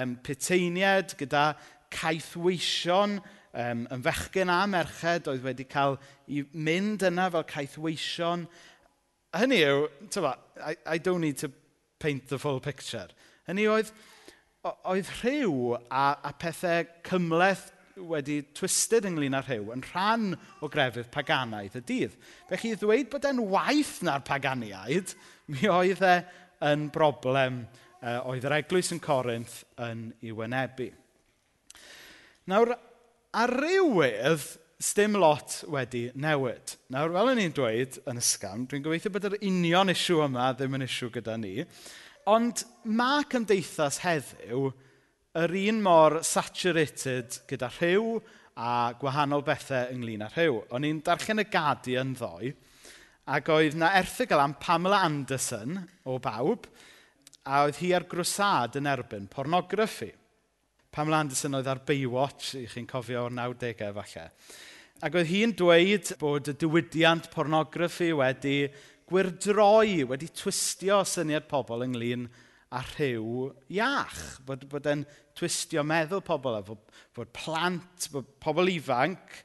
um, 0.00 0.16
piteinied, 0.24 1.14
gyda 1.20 1.52
caethweision 1.94 3.18
um, 3.18 3.84
yn 3.92 4.04
fechgyn 4.06 4.50
a 4.50 4.62
merched 4.70 5.28
oedd 5.30 5.44
wedi 5.44 5.66
cael 5.70 5.98
i 6.26 6.42
mynd 6.54 7.04
yna 7.06 7.28
fel 7.34 7.46
caethweision. 7.50 8.48
Hynny 9.34 9.60
yw, 9.66 9.86
tyfa, 10.14 10.36
I, 10.62 10.76
I 10.86 10.98
don't 10.98 11.22
need 11.22 11.38
to 11.42 11.50
paint 11.98 12.28
the 12.28 12.38
full 12.38 12.60
picture. 12.60 13.08
Hynny 13.48 13.66
oedd, 13.70 13.92
oedd 14.64 15.10
rhyw 15.20 15.74
a, 15.76 16.04
a 16.24 16.32
pethau 16.40 16.86
cymleth 17.04 17.70
wedi 17.94 18.40
twisted 18.56 19.06
ynglyn 19.06 19.36
â 19.36 19.42
rhyw 19.44 19.70
yn 19.74 19.84
rhan 19.90 20.32
o 20.64 20.70
grefydd 20.72 21.12
paganaidd 21.14 21.76
y 21.78 21.82
dydd. 21.86 22.16
Felly 22.48 22.72
i 22.72 22.78
ddweud 22.80 23.10
bod 23.12 23.28
e'n 23.28 23.44
waith 23.52 24.00
na'r 24.06 24.24
paganiaid, 24.26 25.14
mi 25.52 25.68
oedd 25.70 26.02
e 26.02 26.16
yn 26.64 26.88
broblem 26.94 27.62
uh, 28.00 28.24
oedd 28.30 28.48
yr 28.48 28.58
eglwys 28.58 28.92
yn 28.94 29.02
Corinth 29.04 29.60
yn 29.84 30.08
ei 30.24 30.34
wynebu. 30.34 30.90
Nawr, 32.50 32.74
ar 33.34 33.54
rywydd, 33.60 34.48
sdim 34.84 35.14
lot 35.20 35.60
wedi 35.70 36.08
newid. 36.20 36.74
Nawr, 36.92 37.12
fel 37.14 37.30
o'n 37.32 37.40
i'n 37.40 37.54
dweud 37.56 38.00
yn 38.10 38.20
ysgam, 38.20 38.66
dwi'n 38.68 38.84
gobeithio 38.84 39.12
bod 39.14 39.28
yr 39.30 39.38
union 39.40 39.92
isiw 39.92 40.24
yma 40.26 40.50
ddim 40.56 40.76
yn 40.80 40.86
isiw 40.88 41.12
gyda 41.14 41.38
ni, 41.40 41.62
Ond 42.30 42.62
mae 42.88 43.24
cymdeithas 43.28 43.98
heddiw 44.00 44.70
yr 45.36 45.52
un 45.60 45.80
mor 45.84 46.22
saturated 46.24 47.36
gyda 47.50 47.68
rhyw 47.74 48.14
a 48.56 48.94
gwahanol 48.96 49.44
bethau 49.44 49.90
ynglyn 49.92 50.24
â 50.24 50.30
rhyw. 50.32 50.62
O'n 50.72 50.86
i'n 50.88 51.02
darllen 51.04 51.42
y 51.42 51.46
yn 52.00 52.14
ddoe, 52.16 52.54
ac 53.28 53.50
oedd 53.52 53.76
na 53.76 53.90
erthigol 53.98 54.40
am 54.40 54.54
Pamela 54.60 55.02
Anderson 55.04 55.76
o 56.04 56.18
bawb, 56.18 56.68
a 57.44 57.64
oedd 57.66 57.80
hi 57.82 57.92
ar 57.92 58.06
grwsad 58.08 58.78
yn 58.80 58.88
erbyn 58.88 59.28
pornograffi. 59.28 60.12
Pamela 60.94 61.20
Anderson 61.24 61.58
oedd 61.58 61.68
ar 61.68 61.82
Baywatch, 61.84 62.54
i 62.56 62.64
chi'n 62.70 62.88
cofio 62.88 63.26
o'r 63.26 63.36
90au 63.36 63.92
falle. 64.00 64.30
Ac 65.04 65.18
oedd 65.18 65.28
hi'n 65.28 65.52
dweud 65.58 66.14
bod 66.20 66.48
y 66.48 66.56
diwydiant 66.56 67.28
pornograffi 67.34 68.14
wedi 68.16 68.62
gwirdroi, 69.10 70.04
wedi 70.08 70.28
twistio 70.32 71.02
syniad 71.08 71.46
pobl 71.50 71.84
ynglyn 71.86 72.26
â 72.74 72.82
rhyw 72.94 73.48
iach. 73.76 74.20
Bod, 74.46 74.66
bod 74.70 74.88
e'n 74.90 75.04
twistio 75.36 75.84
meddwl 75.86 76.24
pobl, 76.26 76.58
fod, 76.66 76.82
bod 77.16 77.32
plant, 77.36 78.08
bod 78.12 78.28
pobl 78.42 78.72
ifanc 78.72 79.40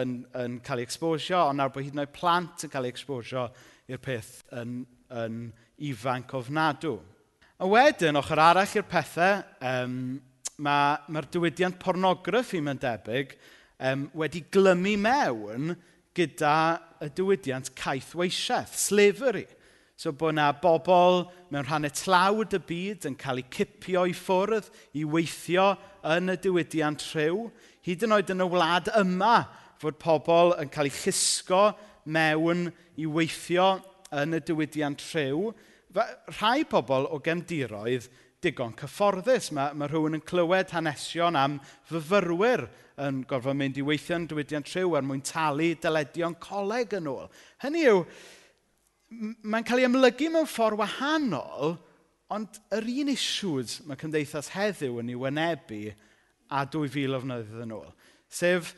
yn, 0.00 0.20
yn 0.38 0.58
cael 0.64 0.82
ei 0.82 0.88
exposio, 0.88 1.40
ond 1.48 1.60
nawr 1.60 1.72
bod 1.74 1.86
hyd 1.86 1.96
yn 1.96 2.04
oed 2.04 2.14
plant 2.16 2.66
yn 2.66 2.72
cael 2.72 2.88
ei 2.88 2.94
exposio 2.94 3.46
i'r 3.90 4.02
peth 4.02 4.34
yn, 4.58 4.82
yn 5.22 5.40
ifanc 5.90 6.36
ofnadw. 6.38 6.96
A 7.62 7.68
wedyn, 7.68 8.18
ochr 8.18 8.40
arall 8.42 8.78
i'r 8.78 8.86
pethau, 8.88 9.42
um, 9.62 9.96
mae'r 10.62 11.02
ma, 11.08 11.20
ma 11.20 11.24
diwydiant 11.32 11.78
pornograffi 11.80 12.60
mae'n 12.62 12.80
debyg 12.82 13.34
um, 13.88 14.06
wedi 14.18 14.44
glymu 14.52 14.94
mewn 15.00 15.74
gyda 16.16 16.56
y 17.02 17.08
diwydiant 17.16 17.72
caeth 17.78 18.12
weisiaeth, 18.18 18.76
slavery. 18.78 19.46
So 19.96 20.10
bod 20.10 20.34
yna 20.34 20.48
bobl 20.58 21.28
mewn 21.52 21.66
rhannau 21.68 21.92
tlawd 21.94 22.56
y 22.56 22.60
byd 22.66 23.06
yn 23.06 23.16
cael 23.20 23.42
eu 23.42 23.48
cipio 23.54 24.02
i 24.10 24.14
ffwrdd 24.16 24.70
i 24.98 25.04
weithio 25.06 25.68
yn 26.14 26.32
y 26.32 26.36
diwydiant 26.42 27.04
rhyw. 27.12 27.44
Hyd 27.86 28.06
yn 28.06 28.16
oed 28.16 28.32
yn 28.34 28.42
y 28.42 28.48
wlad 28.50 28.90
yma 28.98 29.36
fod 29.82 30.00
pobl 30.02 30.56
yn 30.62 30.72
cael 30.74 30.90
eu 30.90 30.96
chysgo 30.96 31.68
mewn 32.04 32.66
i 32.98 33.06
weithio 33.06 33.76
yn 34.22 34.34
y 34.34 34.42
diwydiant 34.42 35.04
rhyw. 35.12 35.52
Rhai 35.92 36.64
pobl 36.66 37.06
o 37.12 37.20
gemdiroedd 37.22 38.08
digon 38.42 38.74
cyfforddus. 38.78 39.50
Mae, 39.56 39.74
mae 39.78 39.90
rhywun 39.90 40.18
yn 40.18 40.24
clywed 40.26 40.72
hanesion 40.74 41.38
am 41.38 41.58
fyfyrwyr 41.90 42.66
yn 43.02 43.22
gorfod 43.28 43.56
mynd 43.58 43.78
i 43.80 43.84
weithio 43.86 44.18
yn 44.18 44.28
diwydiant 44.30 44.70
rhyw 44.72 44.96
er 44.98 45.06
mwyn 45.06 45.24
talu 45.26 45.72
dyledion 45.80 46.36
coleg 46.42 46.96
yn 46.98 47.10
ôl. 47.10 47.30
Hynny 47.64 47.86
yw, 47.90 48.02
mae'n 49.42 49.66
cael 49.68 49.82
ei 49.82 49.88
ymlygu 49.88 50.30
mewn 50.32 50.48
ffordd 50.50 50.80
wahanol, 50.80 51.76
ond 52.32 52.60
yr 52.72 52.88
un 53.02 53.12
issues 53.12 53.80
mae 53.86 54.00
cymdeithas 54.00 54.52
heddiw 54.54 55.00
yn 55.02 55.12
ei 55.12 55.20
wynebu 55.20 55.82
a 56.52 56.64
2000 56.64 57.16
o 57.16 57.22
fnyddoedd 57.22 57.64
yn 57.66 57.76
ôl. 57.76 57.88
Sef, 58.32 58.74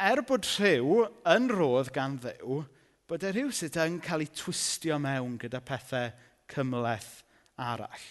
er 0.00 0.22
bod 0.26 0.46
rhyw 0.56 1.04
yn 1.34 1.50
rodd 1.52 1.92
gan 1.94 2.18
ddew, 2.22 2.62
bod 3.10 3.26
e 3.26 3.34
rhyw 3.34 3.50
sydd 3.54 3.78
yn 3.82 4.00
cael 4.02 4.24
ei 4.24 4.32
twistio 4.34 4.98
mewn 5.02 5.36
gyda 5.42 5.62
pethau 5.66 6.10
cymleth 6.50 7.20
arall. 7.60 8.08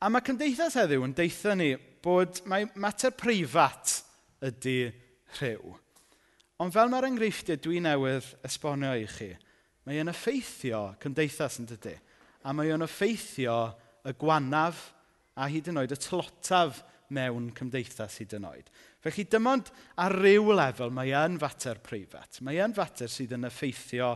A 0.00 0.08
mae 0.08 0.24
cymdeithas 0.24 0.78
heddiw 0.80 1.02
yn 1.04 1.12
deitha 1.12 1.52
ni 1.52 1.74
bod 2.00 2.38
mae 2.48 2.64
mater 2.80 3.12
preifat 3.12 3.98
ydy 4.48 4.78
rhyw. 5.36 5.74
Ond 6.60 6.72
fel 6.72 6.88
mae'r 6.92 7.10
enghreifftiau 7.10 7.60
dwi 7.60 7.82
newydd 7.84 8.30
esbonio 8.48 8.94
i 8.96 9.04
chi, 9.08 9.28
mae 9.84 10.00
yn 10.00 10.08
effeithio 10.12 10.80
cymdeithas 11.02 11.58
yn 11.60 11.68
dydy. 11.68 11.92
A 12.48 12.54
mae 12.56 12.72
yn 12.72 12.84
effeithio 12.86 13.58
y 14.08 14.14
gwanaf 14.16 14.86
a 15.36 15.50
hyd 15.52 15.68
yn 15.68 15.82
oed 15.82 15.92
y 15.92 16.00
tlotaf 16.00 16.80
mewn 17.12 17.50
cymdeithas 17.56 18.16
hyd 18.22 18.38
yn 18.38 18.48
oed. 18.48 18.72
Felly 19.04 19.26
dim 19.28 19.52
ond 19.52 19.68
ar 20.00 20.16
ryw 20.16 20.48
lefel 20.56 20.96
mae 20.96 21.12
yn 21.16 21.36
fater 21.42 21.80
preifat. 21.84 22.40
Mae 22.46 22.60
yn 22.64 22.76
fater 22.76 23.12
sydd 23.12 23.36
yn 23.36 23.48
effeithio 23.48 24.14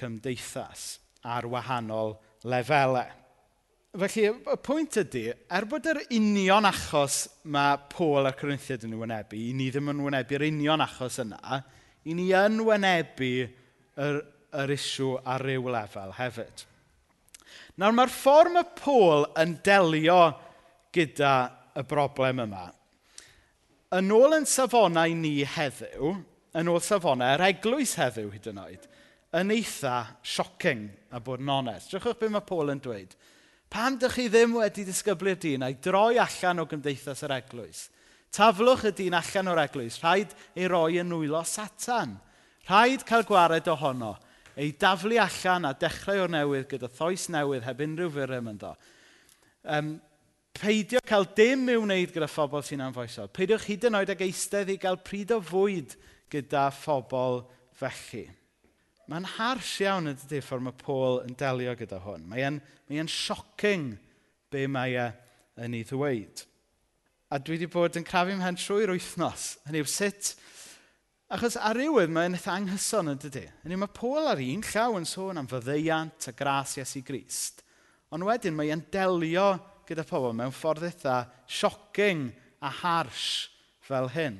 cymdeithas 0.00 0.88
ar 1.28 1.48
wahanol 1.52 2.16
lefelau. 2.48 3.25
Felly, 3.96 4.26
y 4.28 4.56
pwynt 4.60 4.98
ydy, 5.00 5.22
er 5.56 5.64
bod 5.70 5.86
yr 5.88 6.02
union 6.12 6.66
achos 6.68 7.22
mae 7.48 7.78
Pôl 7.92 8.28
a'r 8.28 8.34
Corinthiad 8.36 8.82
yn 8.84 8.96
wynebu, 9.00 9.38
i 9.38 9.54
ni 9.56 9.70
ddim 9.72 9.88
yn 9.92 10.02
wynebu'r 10.04 10.44
union 10.50 10.82
achos 10.84 11.16
yna, 11.22 11.62
i 12.04 12.16
ni 12.16 12.26
yn 12.36 12.58
wynebu 12.66 13.30
yr, 14.04 14.18
yr 14.60 14.72
isiw 14.74 15.14
ar 15.24 15.44
ryw 15.46 15.70
lefel 15.72 16.12
hefyd. 16.18 16.64
Nawr, 17.80 17.94
mae'r 17.96 18.12
ffordd 18.12 18.52
mae 18.52 18.68
Pôl 18.76 19.24
yn 19.40 19.54
delio 19.64 20.18
gyda 20.92 21.32
y 21.76 21.84
broblem 21.88 22.42
yma. 22.44 22.66
Yn 23.96 24.12
ôl 24.12 24.36
yn 24.36 24.48
safonau 24.50 25.14
ni 25.16 25.38
heddiw, 25.56 26.10
yn 26.56 26.72
ôl 26.72 26.82
safonau 26.84 27.38
yr 27.38 27.46
eglwys 27.48 27.94
heddiw 28.02 28.28
hyd 28.34 28.50
yn 28.52 28.60
oed, 28.60 28.84
yn 29.40 29.56
eitha 29.56 30.02
shocking 30.20 30.90
a 31.16 31.22
bod 31.22 31.40
yn 31.40 31.54
onest. 31.54 31.94
Drychwch 31.94 32.20
beth 32.20 32.34
mae 32.36 32.44
Paul 32.44 32.74
yn 32.74 32.84
dweud 32.84 33.16
Pam 33.70 33.98
dych 33.98 34.14
chi 34.14 34.28
ddim 34.30 34.54
wedi 34.60 34.84
disgyblu'r 34.86 35.38
dyn 35.42 35.66
a'i 35.66 35.76
droi 35.82 36.20
allan 36.22 36.62
o 36.62 36.66
gymdeithas 36.70 37.24
yr 37.26 37.34
eglwys? 37.40 37.86
Taflwch 38.36 38.86
y 38.90 38.92
dyn 38.94 39.16
allan 39.16 39.50
o'r 39.52 39.62
eglwys, 39.64 39.98
rhaid 40.02 40.34
ei 40.54 40.68
roi 40.70 41.00
yn 41.00 41.10
nwylo 41.10 41.42
satan. 41.46 42.16
Rhaid 42.68 43.04
cael 43.08 43.26
gwared 43.26 43.68
ohono, 43.72 44.14
ei 44.56 44.72
daflu 44.78 45.18
allan 45.22 45.68
a 45.68 45.74
dechrau 45.78 46.24
o'r 46.24 46.32
newydd 46.32 46.68
gyda 46.70 46.90
thoes 46.92 47.28
newydd 47.32 47.66
heb 47.66 47.82
unrhyw 47.86 48.12
fyrym 48.14 48.50
ynddo. 48.54 48.72
Um, 49.66 49.96
peidio 50.56 51.02
cael 51.06 51.26
dim 51.36 51.66
i'w 51.72 51.82
wneud 51.84 52.14
gyda 52.14 52.30
phobl 52.30 52.64
sy'n 52.64 52.84
anfoesol. 52.86 53.30
Peidiwch 53.34 53.66
hyd 53.70 53.86
yn 53.90 53.98
oed 53.98 54.14
ag 54.14 54.24
eistedd 54.26 54.72
i 54.72 54.78
gael 54.80 54.98
pryd 55.04 55.34
o 55.36 55.40
fwyd 55.42 55.96
gyda 56.32 56.68
phobl 56.74 57.42
felly. 57.76 58.26
Mae'n 59.06 59.28
hars 59.36 59.76
iawn 59.84 60.10
yn 60.10 60.18
dydy 60.18 60.40
ffordd 60.42 60.66
mae 60.66 60.78
Paul 60.80 61.20
yn 61.22 61.36
delio 61.38 61.76
gyda 61.78 62.00
hwn. 62.02 62.24
Mae'n 62.26 62.58
mae 62.90 63.06
shocking 63.10 63.92
be 64.50 64.64
mae 64.66 64.96
e 64.98 65.06
yn 65.62 65.76
ei 65.78 65.86
ddweud. 65.86 66.42
A 67.30 67.38
dwi 67.38 67.56
wedi 67.56 67.68
bod 67.70 67.98
yn 67.98 68.06
crafu 68.06 68.34
mhen 68.38 68.58
trwy'r 68.58 68.94
wythnos. 68.94 69.56
Hynny 69.66 69.82
yw 69.84 69.90
sut... 69.90 70.34
Achos 71.26 71.56
ar 71.58 71.74
rywydd 71.74 72.12
mae'n 72.14 72.36
eitha 72.36 72.52
anghyson 72.54 73.10
yn 73.10 73.18
dydy. 73.18 73.42
Hynny 73.64 73.74
yw 73.74 73.82
mae 73.82 73.94
Paul 73.94 74.28
ar 74.30 74.42
un 74.42 74.60
llaw 74.62 74.98
yn 74.98 75.08
sôn 75.10 75.40
am 75.40 75.48
fyddeiant 75.50 76.28
a 76.30 76.34
gras 76.38 76.76
Iesu 76.78 77.02
Grist. 77.06 77.64
Ond 78.14 78.26
wedyn 78.26 78.54
mae'n 78.54 78.84
delio 78.94 79.48
gyda 79.88 80.04
pobl 80.06 80.34
mewn 80.38 80.54
ffordd 80.54 80.86
eitha 80.86 81.16
shocking 81.50 82.28
a 82.62 82.70
harsh 82.82 83.48
fel 83.86 84.06
hyn. 84.14 84.38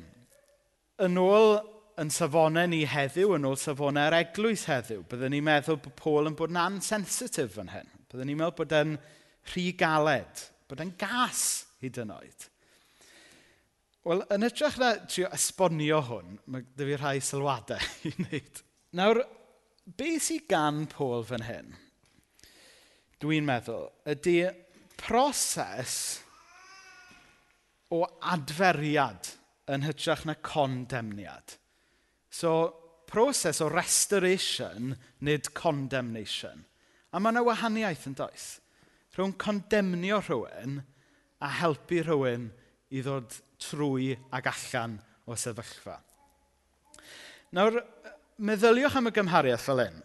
Yn 1.02 1.18
ôl 1.18 1.58
yn 2.00 2.10
safonau 2.12 2.68
ni 2.68 2.82
heddiw, 2.88 3.34
yn 3.36 3.46
ôl 3.48 3.56
safonau'r 3.60 4.18
eglwys 4.18 4.66
heddiw, 4.68 5.04
byddwn 5.08 5.32
ni'n 5.32 5.46
meddwl 5.46 5.78
bod 5.80 5.96
Paul 5.98 6.28
yn 6.30 6.36
bod 6.36 6.52
yn 6.52 6.60
ansensitif 6.60 7.56
yn 7.62 7.72
hyn. 7.72 7.88
Byddwn 8.10 8.30
ni'n 8.30 8.40
meddwl 8.42 8.58
bod 8.58 8.74
e'n 8.76 8.98
rhy 9.52 9.70
galed, 9.80 10.44
bod 10.68 10.82
e'n 10.84 10.92
gas 11.00 11.46
hyd 11.80 12.02
yn 12.02 12.12
oed. 12.16 12.46
Wel, 14.06 14.22
yn 14.36 14.46
ytrach 14.46 14.76
na 14.78 14.92
trio 15.08 15.30
esbonio 15.34 16.02
hwn, 16.10 16.36
mae 16.52 16.66
dy 16.78 16.90
fi 16.90 17.00
rhai 17.00 17.16
sylwadau 17.24 17.88
i 18.06 18.12
wneud. 18.20 18.62
Nawr, 19.00 19.22
beth 19.98 20.28
sydd 20.28 20.46
gan 20.52 20.84
Paul 20.92 21.24
fan 21.26 21.46
hyn? 21.48 21.72
Dwi'n 23.24 23.48
meddwl, 23.48 23.88
ydy 24.12 24.38
proses 25.00 25.96
o 27.90 28.04
adferiad 28.20 29.32
yn 29.72 29.86
hytrach 29.86 30.26
na 30.28 30.36
condemniad. 30.44 31.56
So, 32.36 32.74
proses 33.06 33.60
o 33.60 33.68
restoration 33.70 34.96
nid 35.20 35.54
condemnation. 35.54 36.66
A 37.14 37.20
mae 37.22 37.32
yna 37.32 37.40
wahaniaeth 37.46 38.08
yn 38.10 38.16
does. 38.18 38.46
Rhwng 39.16 39.32
condemnio 39.40 40.18
rhywun 40.20 40.82
a 41.40 41.48
helpu 41.62 42.02
rhywun 42.04 42.50
i 42.92 43.00
ddod 43.00 43.38
trwy 43.62 44.10
ag 44.36 44.50
allan 44.52 44.98
o 45.24 45.38
sefyllfa. 45.38 45.96
Nawr, 47.56 47.80
meddyliwch 48.36 49.00
am 49.00 49.08
y 49.08 49.16
gymhariaeth 49.16 49.64
fel 49.70 49.86
un. 49.86 49.98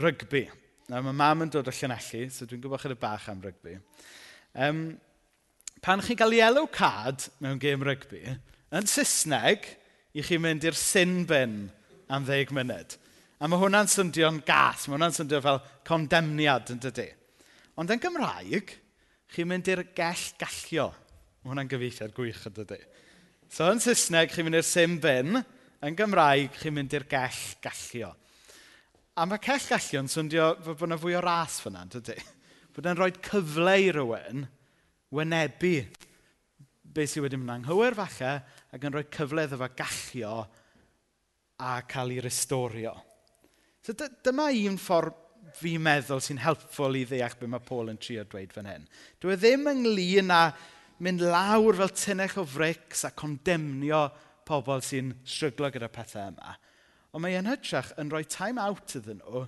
Rygbi. 0.00 0.46
Nawr, 0.88 1.04
mae 1.10 1.20
mam 1.20 1.44
yn 1.44 1.52
dod 1.52 1.68
o 1.68 1.78
Llanelli, 1.82 2.30
so 2.32 2.48
dwi'n 2.48 2.64
gwybod 2.64 2.80
chydig 2.86 3.02
bach 3.04 3.28
am 3.28 3.44
rygbi. 3.44 3.76
Um, 4.56 4.84
pan 5.84 6.00
chi'n 6.00 6.16
cael 6.16 6.40
yellow 6.40 6.64
card 6.64 7.28
mewn 7.44 7.60
gêm 7.60 7.84
rygbi, 7.84 8.38
yn 8.72 8.88
Saesneg, 8.88 9.74
i 10.14 10.22
chi 10.22 10.38
mynd 10.38 10.64
i'r 10.66 10.76
sin 10.78 11.24
bin 11.28 11.64
am 12.12 12.26
ddeg 12.26 12.52
munud. 12.54 12.96
A 13.42 13.48
mae 13.50 13.60
hwnna'n 13.60 13.90
syndio'n 13.90 14.40
gas, 14.46 14.86
mae 14.86 14.96
hwnna'n 14.96 15.14
syndio 15.16 15.40
fel 15.44 15.60
condemniad 15.86 16.70
yn 16.72 16.82
dydy. 16.82 17.08
Ond 17.80 17.90
yn 17.90 18.02
Gymraeg, 18.02 18.70
chi'n 19.34 19.50
mynd 19.50 19.70
i'r 19.72 19.82
gell 19.96 20.26
gallio. 20.38 20.90
Mae 21.42 21.52
hwnna'n 21.52 21.70
gyfeithiad 21.72 22.14
gwych 22.16 22.44
yn 22.48 22.54
dydy. 22.60 22.78
So 23.50 23.66
yn 23.72 23.82
Saesneg, 23.82 24.30
chi'n 24.32 24.46
mynd 24.46 24.60
i'r 24.60 24.68
sim 24.68 24.96
bin, 25.02 25.40
yn 25.84 25.98
Gymraeg, 25.98 26.54
chi'n 26.62 26.76
mynd 26.78 26.94
i'r 26.94 27.08
gell 27.10 27.42
gallio. 27.64 28.14
A 29.18 29.26
mae 29.30 29.42
cell 29.42 29.68
gallio'n 29.74 30.10
syndio 30.10 30.48
fod 30.64 30.86
yna 30.88 30.98
fwy 30.98 31.18
o 31.18 31.22
ras 31.22 31.60
fyna, 31.62 31.84
dydy. 31.90 32.16
Bod 32.74 32.86
yna'n 32.86 32.98
rhoi 32.98 33.12
cyfle 33.22 33.76
i 33.82 33.90
rywun 33.94 34.46
wynebu 35.14 35.76
beth 36.94 37.10
sydd 37.10 37.24
wedi 37.26 37.38
mynd 37.38 37.52
anghywir 37.56 37.96
falle 37.98 38.32
ac 38.74 38.86
yn 38.86 38.94
rhoi 38.94 39.06
cyfle 39.14 39.46
iddo 39.46 39.58
fo 39.60 39.68
gallio 39.78 40.36
a 41.62 41.74
cael 41.86 42.16
ei 42.16 42.22
restorio. 42.24 42.94
So 43.84 43.94
dyma 43.94 44.48
un 44.66 44.78
ffordd 44.80 45.20
fi'n 45.54 45.82
meddwl 45.84 46.22
sy'n 46.24 46.40
helpful 46.42 46.96
i 46.98 47.04
ddeall 47.06 47.36
beth 47.38 47.50
mae 47.52 47.62
Paul 47.62 47.92
yn 47.92 48.00
trio 48.00 48.24
dweud 48.26 48.54
fan 48.54 48.68
hyn. 48.68 48.86
Dwi 49.22 49.34
e 49.34 49.38
ddim 49.38 49.68
ynglyn 49.70 50.32
â 50.34 50.42
mynd 51.04 51.22
lawr 51.22 51.78
fel 51.78 51.92
tynnech 51.94 52.38
o 52.40 52.46
frics 52.48 53.04
a 53.06 53.12
condemnio 53.14 54.06
pobl 54.48 54.82
sy'n 54.84 55.12
stryglo 55.28 55.70
gyda 55.72 55.90
pethau 55.92 56.32
yma. 56.32 56.56
Ond 57.14 57.22
mae 57.22 57.38
yn 57.38 57.48
hytrach 57.48 57.92
yn 58.00 58.10
rhoi 58.10 58.24
time 58.26 58.62
out 58.62 58.96
iddyn 58.98 59.20
nhw 59.22 59.44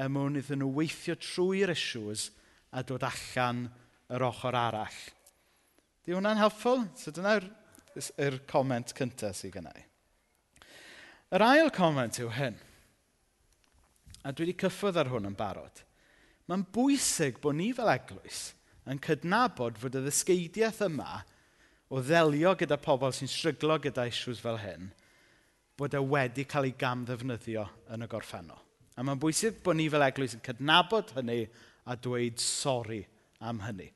er 0.00 0.12
mwyn 0.12 0.38
iddyn 0.40 0.62
nhw 0.62 0.70
weithio 0.78 1.18
trwy'r 1.20 1.74
issues 1.74 2.30
a 2.72 2.84
dod 2.86 3.04
allan 3.04 3.66
yr 4.12 4.24
ochr 4.24 4.56
arall. 4.56 5.02
Di 6.02 6.16
hwnna'n 6.16 6.40
helpful? 6.40 6.86
So 6.96 7.12
dyna'r 7.14 7.44
yr 8.20 8.38
comment 8.50 8.94
cyntaf 8.96 9.38
sydd 9.38 9.56
gennau. 9.56 9.84
Yr 11.32 11.44
ail 11.46 11.70
comment 11.74 12.18
yw 12.20 12.30
hyn. 12.36 12.58
A 14.22 14.30
dwi 14.30 14.46
wedi 14.46 14.58
cyffwrdd 14.62 15.00
ar 15.00 15.10
hwn 15.10 15.30
yn 15.30 15.36
barod. 15.38 15.82
Mae'n 16.50 16.66
bwysig 16.74 17.38
bod 17.42 17.56
ni 17.58 17.70
fel 17.74 17.90
eglwys 17.92 18.50
yn 18.90 19.00
cydnabod 19.02 19.78
fod 19.80 19.96
y 19.98 20.02
ddysgeidiaeth 20.04 20.82
yma 20.88 21.22
o 21.92 22.00
ddelio 22.02 22.54
gyda 22.58 22.78
pobl 22.82 23.14
sy'n 23.14 23.30
stryglo 23.30 23.78
gyda 23.82 24.06
issues 24.08 24.40
fel 24.42 24.58
hyn, 24.62 24.90
bod 25.78 25.94
e 25.94 26.00
wedi 26.00 26.44
cael 26.48 26.70
ei 26.70 26.76
gamddefnyddio 26.78 27.66
yn 27.94 28.06
y 28.06 28.08
gorffennol. 28.10 28.60
A 28.96 29.04
mae'n 29.04 29.20
bwysig 29.20 29.62
bod 29.64 29.78
ni 29.78 29.88
fel 29.92 30.04
eglwys 30.04 30.36
yn 30.36 30.44
cydnabod 30.44 31.12
hynny 31.16 31.44
a 31.88 31.96
dweud 31.96 32.40
sori 32.42 33.02
am 33.40 33.62
hynny 33.64 33.88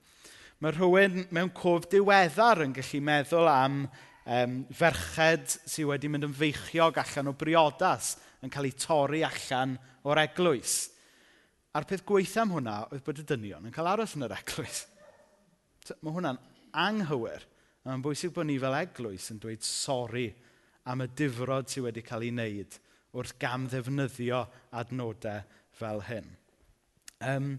mae 0.62 0.72
rhywun 0.72 1.26
mewn 1.36 1.52
cof 1.56 1.88
diweddar 1.92 2.62
yn 2.64 2.74
gallu 2.76 3.00
meddwl 3.04 3.48
am 3.50 3.82
um, 3.84 4.58
ferched 4.74 5.58
sydd 5.68 5.90
wedi 5.90 6.10
mynd 6.10 6.28
yn 6.28 6.36
feichiog 6.36 7.00
allan 7.02 7.32
o 7.32 7.34
briodas 7.36 8.14
yn 8.44 8.52
cael 8.52 8.68
ei 8.70 8.76
torri 8.80 9.22
allan 9.26 9.76
o'r 10.06 10.22
eglwys. 10.24 10.78
A'r 11.76 11.84
peth 11.88 12.06
gweithio 12.08 12.44
am 12.44 12.54
hwnna 12.56 12.76
oedd 12.88 13.04
bod 13.04 13.20
y 13.20 13.26
dynion 13.28 13.68
yn 13.68 13.74
cael 13.74 13.90
aros 13.92 14.16
yn 14.16 14.24
yr 14.24 14.36
eglwys. 14.38 14.86
Mae 16.00 16.14
hwnna'n 16.14 16.40
anghywir. 16.86 17.44
Mae'n 17.86 18.02
bwysig 18.02 18.32
bod 18.34 18.48
ni 18.48 18.56
fel 18.58 18.74
eglwys 18.80 19.28
yn 19.34 19.40
dweud 19.42 19.62
sori 19.66 20.26
am 20.88 21.04
y 21.04 21.10
difrod 21.18 21.68
sydd 21.70 21.86
wedi 21.86 22.04
cael 22.06 22.24
ei 22.26 22.32
wneud 22.32 22.80
wrth 23.16 23.36
gam 23.40 23.68
ddefnyddio 23.70 24.42
adnodau 24.76 25.44
fel 25.76 26.02
hyn. 26.08 26.26
Um, 27.24 27.52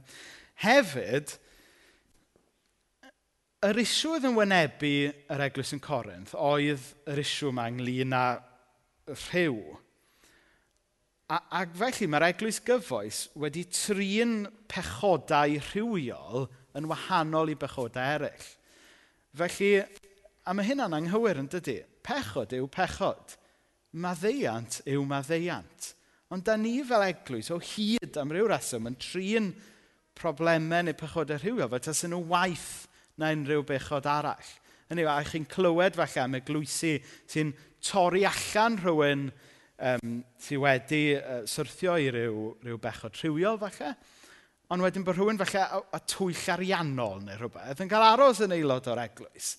hefyd, 0.64 1.38
yr 3.66 3.80
isiw 3.82 4.14
oedd 4.14 4.28
yn 4.30 4.36
wynebu 4.38 4.94
yr 5.34 5.44
eglwys 5.48 5.74
yn 5.74 5.82
Corinth 5.82 6.36
oedd 6.38 6.84
yr 7.10 7.22
isiw 7.24 7.50
yma 7.50 7.66
ynglyn 7.72 8.14
â 8.14 8.26
rhyw. 9.10 9.58
A, 11.34 11.40
ac 11.60 11.74
felly 11.80 12.08
mae'r 12.08 12.28
eglwys 12.30 12.62
gyfoes 12.68 13.24
wedi 13.40 13.66
trin 13.74 14.44
pechodau 14.70 15.58
rhywiol 15.72 16.46
yn 16.78 16.90
wahanol 16.92 17.50
i 17.52 17.58
bechodau 17.58 18.14
eraill. 18.20 18.48
Felly, 19.38 19.72
a 20.46 20.54
mae 20.54 20.68
hynna'n 20.68 20.96
anghywir 21.00 21.42
yn 21.42 21.50
dydy, 21.52 21.82
pechod 22.06 22.54
yw 22.56 22.70
pechod. 22.72 23.36
Maddeiant 23.98 24.84
yw 24.86 25.02
maddeiant. 25.08 25.96
Ond 26.30 26.46
da 26.46 26.56
ni 26.60 26.78
fel 26.86 27.08
eglwys 27.08 27.50
o 27.56 27.58
hyd 27.64 28.20
am 28.22 28.32
ryw 28.36 28.52
reswm 28.52 28.92
yn 28.92 29.00
trin 29.02 29.50
problemau 30.18 30.86
neu 30.86 30.96
pechodau 30.98 31.42
rhywiol 31.42 31.74
fe 31.74 31.82
tas 31.88 32.06
yn 32.06 32.14
nhw 32.14 32.22
waith 32.30 32.87
na 33.18 33.32
unrhyw 33.36 33.66
bechod 33.68 34.08
arall. 34.10 34.54
Hynny 34.88 35.04
yw, 35.04 35.12
a 35.12 35.24
chi'n 35.28 35.48
clywed 35.52 35.98
falle 35.98 36.24
am 36.24 36.38
y 36.38 36.42
glwysi 36.48 36.96
sy'n 37.28 37.52
torri 37.84 38.24
allan 38.28 38.78
rhywun 38.80 39.28
um, 39.28 40.20
sy 40.42 40.60
wedi 40.62 41.02
uh, 41.18 41.42
syrthio 41.50 41.98
i 42.00 42.08
ryw, 42.14 42.52
ryw 42.66 42.80
bechod 42.82 43.18
rhywiol 43.20 43.60
falle. 43.62 43.94
Ond 44.74 44.84
wedyn 44.84 45.06
bod 45.08 45.18
rhywun 45.20 45.40
falle 45.40 45.64
a, 45.64 45.82
a 45.96 46.00
twyll 46.08 46.44
ariannol 46.56 47.22
neu 47.26 47.40
rhywbeth 47.40 47.84
yn 47.84 47.92
cael 47.92 48.08
aros 48.14 48.44
yn 48.46 48.56
aelod 48.56 48.90
o'r 48.92 49.04
eglwys. 49.06 49.56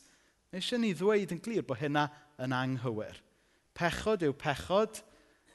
Mae 0.48 0.62
eisiau 0.62 0.80
ni 0.80 0.94
ddweud 0.96 1.34
yn 1.34 1.42
glir 1.44 1.66
bod 1.66 1.80
hynna 1.82 2.06
yn 2.40 2.54
anghywir. 2.56 3.20
Pechod 3.76 4.24
yw 4.26 4.34
pechod, 4.36 5.02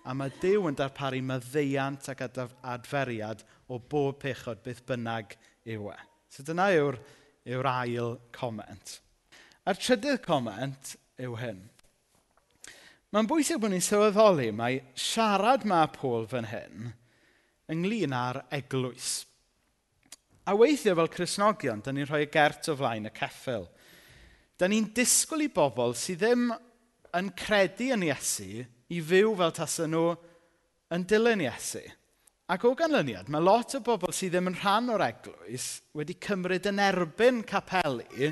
a 0.03 0.13
mae 0.13 0.31
Dyw 0.41 0.67
yn 0.67 0.77
darparu 0.77 1.21
maddeiant 1.23 2.09
ac 2.11 2.25
adferiad 2.27 3.43
o 3.71 3.79
bob 3.79 4.19
pechod 4.21 4.59
beth 4.65 4.83
bynnag 4.87 5.37
yw 5.69 5.89
e. 5.93 5.97
So 6.29 6.43
dyna 6.45 6.67
yw'r 6.75 6.97
yw'r 7.49 7.69
ail 7.69 8.17
comment. 8.35 8.97
A'r 9.67 9.79
trydydd 9.79 10.23
comment 10.25 10.95
yw 11.21 11.37
hyn. 11.39 11.61
Mae'n 13.13 13.29
bwysig 13.29 13.59
bod 13.61 13.73
ni'n 13.73 13.83
sylweddoli 13.83 14.49
mae 14.55 14.81
siarad 14.97 15.67
mae 15.69 15.91
Paul 15.93 16.25
fan 16.29 16.49
hyn 16.49 16.93
ynglyn 17.71 18.15
â'r 18.15 18.41
eglwys. 18.53 19.23
A 20.49 20.55
weithio 20.59 20.95
fel 20.97 21.11
Cresnogion, 21.11 21.83
da 21.83 21.93
ni'n 21.93 22.07
rhoi 22.09 22.25
y 22.25 22.31
gert 22.31 22.67
o 22.71 22.75
flaen 22.75 23.07
y 23.07 23.13
ceffil. 23.15 23.69
Da 24.59 24.67
ni'n 24.67 24.89
disgwyl 24.95 25.45
i 25.45 25.49
bobl 25.53 25.95
sydd 25.95 26.23
ddim 26.23 26.49
yn 27.15 27.29
credu 27.37 27.91
yn 27.95 28.07
Iesu 28.09 28.65
i 28.91 28.99
fyw 28.99 29.35
fel 29.39 29.53
tasen 29.55 29.93
nhw 29.93 30.15
yn 30.93 31.05
dilyn 31.09 31.45
Iesu. 31.45 31.83
Ac 32.51 32.65
o 32.67 32.73
ganlyniad, 32.75 33.29
mae 33.31 33.39
lot 33.39 33.71
o 33.77 33.79
bobl 33.79 34.11
sydd 34.11 34.33
ddim 34.33 34.49
yn 34.51 34.57
rhan 34.57 34.91
o'r 34.91 35.05
eglwys 35.05 35.67
wedi 35.95 36.17
cymryd 36.25 36.65
yn 36.67 36.81
erbyn 36.83 37.37
capelu 37.47 38.31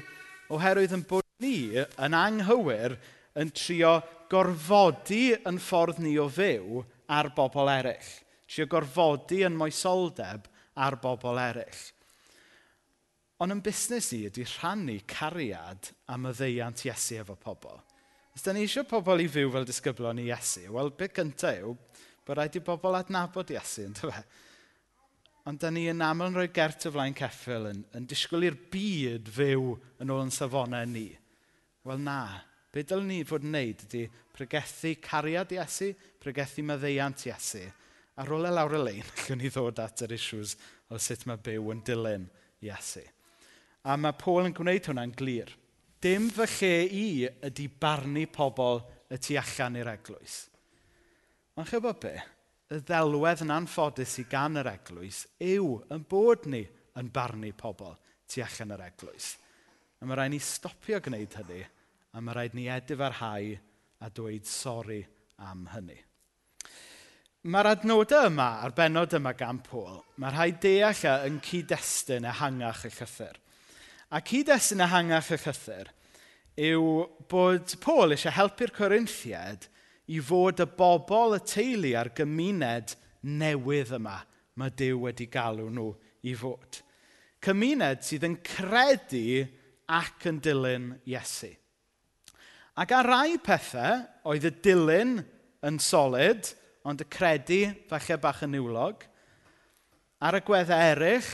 oherwydd 0.52 0.98
yn 0.98 1.06
bod 1.08 1.24
ni 1.40 1.80
yn 1.80 2.18
anghywir 2.20 2.98
yn 3.40 3.54
trio 3.56 3.94
gorfodi 4.34 5.38
yn 5.48 5.62
ffordd 5.64 6.02
ni 6.04 6.18
o 6.20 6.26
fyw 6.28 6.82
ar 7.08 7.32
bobl 7.38 7.72
eraill. 7.72 8.12
Trio 8.52 8.68
gorfodi 8.68 9.46
yn 9.48 9.56
moesoldeb 9.56 10.52
ar 10.76 11.00
bobl 11.00 11.40
eraill. 11.40 11.82
Ond 13.40 13.56
yn 13.56 13.64
busnes 13.64 14.12
ni 14.12 14.26
ydy 14.28 14.44
rhannu 14.58 14.98
cariad 15.08 15.94
am 16.12 16.28
y 16.28 16.36
ddeiant 16.36 16.84
Iesu 16.84 17.22
efo 17.24 17.40
pobl. 17.40 17.80
Os 18.36 18.44
da 18.44 18.52
ni 18.52 18.68
eisiau 18.68 18.84
pobl 18.92 19.24
i 19.24 19.32
fyw 19.32 19.56
fel 19.56 19.72
disgyblon 19.72 20.20
i 20.20 20.28
Iesu, 20.28 20.68
wel, 20.76 20.92
beth 21.00 21.16
gyntaf 21.16 21.64
yw 21.64 21.78
Bod 22.26 22.38
rhaid 22.38 22.58
i 22.60 22.64
bobl 22.66 22.98
adnabod 23.00 23.52
Iesu, 23.54 23.88
ynddo 23.90 24.12
fe? 24.12 24.24
Ond 25.50 25.58
da 25.58 25.72
ni 25.74 25.88
yn 25.90 26.04
aml 26.06 26.28
yn 26.30 26.36
rhoi 26.38 26.50
gert 26.54 26.86
o 26.86 26.92
flaen 26.94 27.16
ceffil 27.18 27.66
yn, 27.72 27.82
yn 27.98 28.06
disgwyl 28.10 28.46
i'r 28.46 28.58
byd 28.74 29.30
fyw 29.34 29.72
yn 30.04 30.14
ôl 30.14 30.22
yn 30.28 30.34
safonau 30.34 30.86
ni. 30.86 31.08
Wel 31.90 32.04
na, 32.06 32.20
be 32.70 32.84
dylwn 32.86 33.10
ni 33.10 33.24
fod 33.26 33.48
yn 33.48 33.56
wneud 33.56 33.86
ydy 33.88 34.04
pregethu 34.38 34.94
cariad 35.02 35.56
Iesu, 35.56 35.90
pregethu 36.22 36.66
maddeiant 36.68 37.26
Iesu. 37.26 37.64
Ar 38.22 38.30
ôl 38.36 38.46
e 38.46 38.52
lawr 38.54 38.78
y 38.78 38.84
lein, 38.84 39.10
allwn 39.18 39.42
ni 39.42 39.50
ddod 39.50 39.82
at 39.82 40.06
yr 40.06 40.14
issues 40.14 40.54
o 40.94 41.02
sut 41.02 41.26
mae 41.26 41.42
byw 41.42 41.74
yn 41.74 41.82
dilyn 41.90 42.30
Iesu. 42.62 43.02
A 43.82 43.98
mae 43.98 44.14
Paul 44.14 44.46
yn 44.46 44.54
gwneud 44.54 44.92
hwnna'n 44.92 45.18
glir. 45.18 45.50
Dim 46.02 46.30
fy 46.34 46.46
lle 46.54 46.74
i 46.86 47.06
ydy 47.50 47.66
barnu 47.82 48.28
pobl 48.30 48.84
y 49.10 49.18
tu 49.18 49.42
allan 49.42 49.82
i'r 49.82 49.90
eglwys. 49.96 50.44
Ond 51.60 51.68
chi'n 51.68 51.82
chybod 51.82 51.98
be? 52.00 52.14
Y 52.72 52.78
ddelwedd 52.88 53.42
yn 53.44 53.52
anffodus 53.52 54.14
i 54.22 54.24
gan 54.32 54.56
yr 54.62 54.70
eglwys 54.72 55.26
yw 55.44 55.82
yn 55.92 56.06
bod 56.08 56.46
ni 56.48 56.62
yn 57.00 57.10
barnu 57.12 57.50
pobl 57.60 57.98
tu 58.32 58.40
allan 58.46 58.72
yr 58.78 58.84
eglwys. 58.86 59.34
A 60.00 60.08
mae 60.08 60.16
rhaid 60.16 60.32
ni 60.32 60.40
stopio 60.40 61.02
gwneud 61.04 61.36
hynny, 61.42 61.66
a 62.16 62.22
mae 62.24 62.38
rhaid 62.38 62.56
ni 62.56 62.70
edifarhau 62.72 63.52
a 64.00 64.10
dweud 64.16 64.48
sori 64.48 65.02
am 65.44 65.66
hynny. 65.74 65.98
Mae'r 67.52 67.72
adnodau 67.74 68.30
yma, 68.30 68.48
a'r 68.64 68.76
benod 68.78 69.18
yma 69.18 69.36
gan 69.36 69.60
Pôl, 69.66 70.00
mae 70.24 70.32
rhaid 70.32 70.62
deall 70.64 71.04
e 71.10 71.18
yn 71.28 71.42
cyd-destun 71.44 72.30
ehangach 72.32 72.86
y 72.88 72.94
llythyr. 72.96 73.36
A 74.16 74.24
cyd-destun 74.24 74.86
ehangach 74.88 75.34
y 75.36 75.42
llythyr 75.42 75.92
yw 76.72 76.88
bod 77.28 77.76
Pôl 77.84 78.16
eisiau 78.16 78.40
helpu'r 78.40 78.76
Corinthiad– 78.80 79.68
i 80.12 80.20
fod 80.24 80.60
y 80.60 80.68
bobl, 80.78 81.38
y 81.38 81.42
teulu 81.48 81.96
a'r 81.98 82.12
gymuned 82.18 82.96
newydd 83.22 83.96
yma 83.96 84.18
mae 84.60 84.74
Dyw 84.78 85.06
wedi 85.06 85.28
galw 85.32 85.70
nhw 85.72 85.92
i 86.28 86.34
fod. 86.38 86.82
Cymuned 87.42 88.04
sydd 88.06 88.28
yn 88.28 88.38
credu 88.46 89.44
ac 89.92 90.28
yn 90.30 90.40
dilyn 90.44 90.92
Iesu. 91.10 91.52
Ac 92.82 92.92
ar 92.96 93.08
rai 93.08 93.38
pethau, 93.44 94.02
oedd 94.30 94.48
y 94.48 94.52
dilyn 94.64 95.18
yn 95.68 95.80
solid, 95.82 96.52
ond 96.88 97.02
y 97.04 97.08
credu 97.12 97.62
falle 97.90 98.18
bach 98.22 98.44
yn 98.46 98.54
niwlog. 98.56 99.06
Ar 100.22 100.38
y 100.38 100.44
gweddau 100.46 100.92
eraill, 100.92 101.32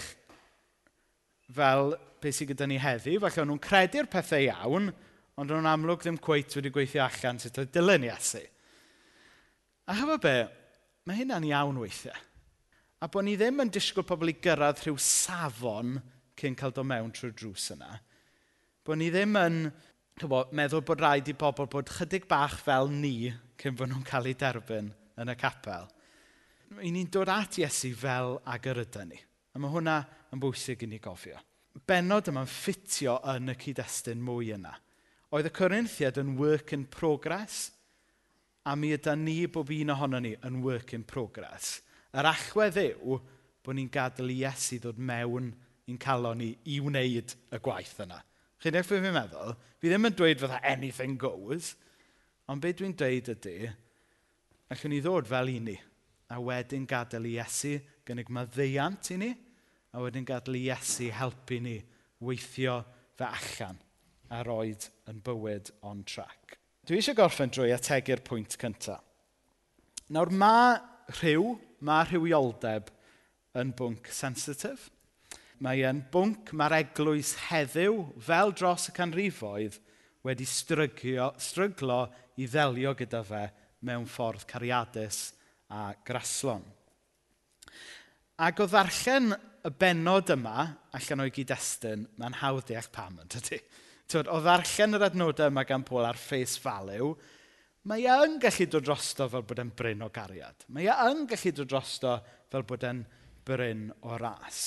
fel 1.53 1.95
beth 2.21 2.37
sydd 2.39 2.53
gyda 2.53 2.67
ni 2.69 2.79
heddi, 2.81 3.17
falle 3.21 3.47
nhw'n 3.47 3.63
credu'r 3.63 4.09
pethau 4.11 4.45
iawn, 4.47 4.91
ond 5.37 5.51
nhw'n 5.51 5.69
amlwg 5.69 6.03
ddim 6.03 6.21
cweith 6.21 6.55
wedi 6.57 6.73
gweithio 6.73 7.03
allan 7.05 7.41
sut 7.41 7.59
oedd 7.61 7.73
dilyn 7.75 8.07
Iesu. 8.09 8.43
A 9.88 9.95
chyfo 9.95 10.17
be, 10.19 10.36
mae 11.08 11.21
hynna'n 11.21 11.45
iawn 11.47 11.78
weithiau. 11.80 12.15
A 13.00 13.08
bod 13.08 13.23
ni 13.23 13.38
ddim 13.39 13.62
yn 13.63 13.69
disgwyl 13.71 14.04
pobl 14.08 14.34
i 14.34 14.34
gyrraedd 14.43 14.82
rhyw 14.84 14.97
safon 15.00 15.93
cyn 16.38 16.58
cael 16.60 16.73
dod 16.76 16.89
mewn 16.89 17.13
trwy'r 17.15 17.36
drws 17.38 17.69
yna. 17.76 17.93
Bod 18.84 19.00
ni 19.00 19.08
ddim 19.13 19.38
yn 19.39 19.60
chyfo, 20.19 20.41
meddwl 20.58 20.84
bod 20.88 21.04
rhaid 21.04 21.32
i 21.32 21.36
bobl 21.39 21.69
bod 21.71 21.93
chydig 21.93 22.28
bach 22.28 22.58
fel 22.65 22.91
ni 22.91 23.30
cyn 23.62 23.78
bod 23.80 23.93
nhw'n 23.93 24.04
cael 24.10 24.28
eu 24.28 24.36
derbyn 24.41 24.91
yn 25.23 25.32
y 25.32 25.38
capel. 25.39 25.88
I 26.84 26.91
ni'n 26.91 27.08
dod 27.13 27.32
at 27.32 27.62
Iesu 27.62 27.93
fel 27.95 28.36
ag 28.43 28.67
yr 28.67 28.84
ydyn 28.84 29.13
ni. 29.13 29.21
A 29.56 29.62
mae 29.62 29.71
hwnna 29.71 30.02
yn 30.36 30.43
bwysig 30.43 30.84
i 30.84 30.91
ni 30.91 31.00
gofio. 31.00 31.39
Benod 31.88 32.28
yma'n 32.28 32.50
ffitio 32.50 33.21
yn 33.38 33.54
y 33.54 33.58
cyd-destun 33.62 34.19
mwy 34.19 34.52
yna. 34.58 34.76
Oedd 35.32 35.47
y 35.47 35.56
Corinthiad 35.56 36.19
yn 36.19 36.36
work 36.41 36.76
in 36.76 36.89
progress– 36.91 37.69
a 38.67 38.75
mi 38.75 38.91
yda 38.91 39.15
ni 39.15 39.45
bob 39.47 39.71
un 39.71 39.93
ohono 39.93 40.19
ni 40.21 40.34
yn 40.47 40.60
work 40.63 40.93
in 40.97 41.06
progress. 41.08 41.80
Yr 42.12 42.27
achwedd 42.27 42.80
yw 42.82 43.19
bod 43.63 43.77
ni'n 43.77 43.91
gadael 43.91 44.34
i 44.34 44.41
Iesu 44.41 44.82
ddod 44.84 44.99
mewn 44.99 45.53
i'n 45.88 45.99
calon 46.03 46.41
ni 46.41 46.49
i 46.67 46.82
wneud 46.84 47.36
y 47.56 47.60
gwaith 47.63 47.95
yna. 48.03 48.19
Chi'n 48.60 48.75
eich 48.75 48.89
beth 48.89 49.06
fi'n 49.06 49.15
meddwl? 49.15 49.56
Fi 49.80 49.91
ddim 49.91 50.10
yn 50.10 50.17
dweud 50.19 50.41
fydda 50.41 50.60
anything 50.67 51.15
goes, 51.21 51.75
ond 52.51 52.63
beth 52.63 52.80
dwi'n 52.82 52.95
dweud 52.99 53.32
ydy, 53.38 53.71
allwn 54.73 54.95
ni 54.95 55.01
ddod 55.03 55.30
fel 55.30 55.51
i 55.53 55.58
ni, 55.63 55.77
a 56.34 56.39
wedyn 56.43 56.88
gadael 56.89 57.30
i 57.30 57.38
Iesu 57.38 57.77
gynnig 58.08 58.32
maddeiant 58.34 59.13
i 59.15 59.21
ni, 59.21 59.34
a 59.95 60.03
wedyn 60.03 60.27
gadael 60.27 60.60
i 60.60 60.67
Iesu 60.67 61.12
helpu 61.15 61.62
ni 61.63 61.77
weithio 62.19 62.82
fe 63.15 63.32
allan 63.32 63.80
a 64.34 64.43
roed 64.43 64.89
yn 65.08 65.23
bywyd 65.23 65.71
on 65.88 66.03
track 66.03 66.58
dwi 66.88 67.02
eisiau 67.02 67.17
gorffen 67.17 67.52
drwy 67.52 67.73
ategu'r 67.76 68.21
pwynt 68.23 68.56
cyntaf. 68.60 69.04
Nawr, 70.15 70.30
mae 70.32 70.78
rhyw, 71.17 71.58
mae 71.84 72.06
rhywioldeb 72.08 72.88
yn 73.60 73.73
bwnc 73.76 74.08
sensitif. 74.15 74.86
Mae 75.60 75.82
yn 75.89 76.00
bwnc 76.13 76.54
mae'r 76.56 76.78
eglwys 76.78 77.34
heddiw, 77.50 78.06
fel 78.23 78.54
dros 78.56 78.88
y 78.88 78.93
canrifoedd, 78.95 79.76
wedi 80.23 80.47
strygio, 80.47 81.34
stryglo 81.41 82.06
i 82.39 82.47
ddelio 82.47 82.93
gyda 82.95 83.23
fe 83.26 83.43
mewn 83.88 84.08
ffordd 84.08 84.45
cariadus 84.47 85.34
a 85.73 85.89
graslon. 86.08 86.63
Ac 88.47 88.62
o 88.63 88.67
ddarllen 88.69 89.34
y 89.36 89.73
benod 89.76 90.32
yma 90.38 90.69
allan 90.95 91.26
o'i 91.26 91.36
gyd-destun, 91.36 92.08
mae'n 92.15 92.39
hawdd 92.43 92.69
deall 92.71 92.89
pam 92.93 93.19
yn 93.26 93.36
dydy 93.36 93.60
tywed, 94.11 94.29
o 94.31 94.39
ddarllen 94.43 94.97
yr 94.97 95.07
adnodau 95.09 95.51
yma 95.51 95.63
gan 95.67 95.85
Paul 95.87 96.07
ar 96.07 96.19
face 96.19 96.61
value, 96.63 97.13
mae 97.87 98.03
e 98.03 98.17
yn 98.25 98.37
gallu 98.43 98.67
dod 98.71 98.87
drosto 98.87 99.27
fel 99.31 99.45
bod 99.47 99.61
e'n 99.63 99.71
bryn 99.77 100.03
o 100.05 100.09
gariad. 100.13 100.67
Mae 100.75 100.89
e 100.89 100.97
yn 101.11 101.25
gallu 101.29 101.53
dod 101.59 101.71
drosto 101.71 102.17
fel 102.51 102.65
bod 102.67 102.85
e'n 102.87 103.03
bryn 103.47 103.87
o 104.03 104.19
ras. 104.19 104.61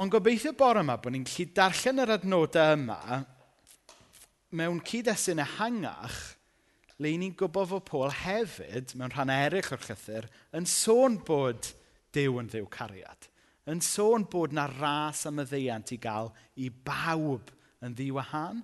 Ond 0.00 0.12
gobeithio 0.12 0.54
bore 0.56 0.84
yma 0.84 0.96
bod 1.00 1.16
ni'n 1.16 1.26
gallu 1.28 1.48
darllen 1.56 2.04
yr 2.04 2.14
adnodau 2.16 2.76
yma 2.76 3.00
mewn 4.60 4.80
cyd-destun 4.86 5.42
ehangach 5.44 6.20
le 7.00 7.12
ni'n 7.16 7.36
gwybod 7.38 7.68
fod 7.70 7.84
Paul 7.88 8.16
hefyd, 8.22 8.96
mewn 8.98 9.12
rhan 9.14 9.32
eraill 9.32 9.72
o'r 9.72 9.86
llythyr, 9.86 10.26
yn 10.56 10.66
sôn 10.68 11.20
bod 11.24 11.72
Dyw 12.14 12.40
yn 12.40 12.48
ddiw 12.50 12.66
cariad. 12.72 13.28
Yn 13.70 13.82
sôn 13.84 14.24
bod 14.30 14.54
na 14.56 14.66
ras 14.66 15.22
am 15.28 15.38
y 15.42 15.46
ddeiant 15.46 15.92
i 15.94 15.98
gael 16.02 16.32
i 16.58 16.70
bawb 16.70 17.52
yn 17.84 17.96
ddiwahan 17.96 18.62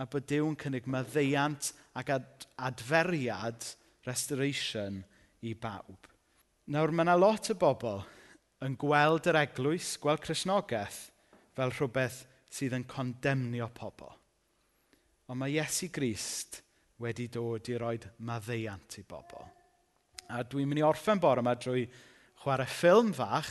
a 0.00 0.06
bod 0.08 0.28
Dyw'n 0.30 0.56
cynnig 0.60 0.88
maddeiant 0.88 1.72
ac 1.98 2.12
ad 2.14 2.46
adferiad, 2.68 3.66
restoration 4.06 5.02
i 5.44 5.52
bawb. 5.54 6.08
Nawr, 6.70 6.92
mae 6.92 7.04
yna 7.04 7.16
lot 7.18 7.50
o 7.52 7.56
bobl 7.58 8.02
yn 8.64 8.76
gweld 8.80 9.28
yr 9.30 9.40
eglwys, 9.42 9.94
gweld 10.00 10.22
Cresnogaeth, 10.24 11.08
fel 11.56 11.72
rhywbeth 11.74 12.22
sydd 12.50 12.76
yn 12.76 12.86
condemnio 12.88 13.68
pobl. 13.74 14.12
Ond 15.30 15.40
mae 15.40 15.54
Iesu 15.54 15.88
Grist 15.94 16.60
wedi 17.00 17.28
dod 17.32 17.68
i 17.70 17.76
roed 17.80 18.06
maddeiant 18.26 18.98
i 19.00 19.04
bobl. 19.08 19.44
A 20.30 20.44
dwi'n 20.46 20.68
mynd 20.70 20.82
i 20.82 20.86
orffen 20.86 21.20
bore 21.22 21.42
yma 21.42 21.56
drwy 21.58 21.86
chwarae 22.42 22.68
ffilm 22.70 23.12
fach 23.16 23.50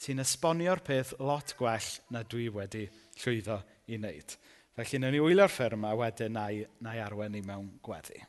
sy'n 0.00 0.22
esbonio'r 0.22 0.82
peth 0.84 1.12
lot 1.20 1.54
gwell 1.58 1.90
na 2.14 2.22
dwi 2.24 2.48
wedi 2.54 2.86
llwyddo 3.20 3.58
i 3.90 3.98
wneud. 3.98 4.36
Felly, 4.80 5.10
ni 5.12 5.18
wylio'r 5.20 5.94
wedyn 5.98 6.36
i 6.40 7.42
mewn 7.44 7.70
gweddi. 7.84 8.22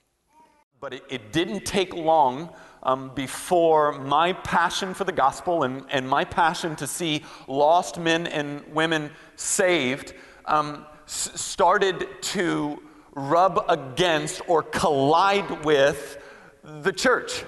But 0.82 0.94
it, 0.94 1.04
it 1.10 1.32
didn't 1.32 1.66
take 1.66 1.94
long 1.94 2.50
um, 2.84 3.12
before 3.16 3.94
my 3.94 4.34
passion 4.34 4.94
for 4.94 5.04
the 5.06 5.12
gospel 5.12 5.64
and, 5.64 5.86
and 5.92 6.10
my 6.10 6.26
passion 6.26 6.76
to 6.78 6.88
see 6.88 7.24
lost 7.48 8.00
men 8.00 8.28
and 8.28 8.66
women 8.74 9.12
saved 9.36 10.14
um, 10.46 10.86
started 11.06 12.08
to 12.34 12.82
rub 13.14 13.64
against 13.70 14.42
or 14.50 14.64
collide 14.64 15.64
with 15.64 16.18
the 16.64 16.92
church. 16.92 17.46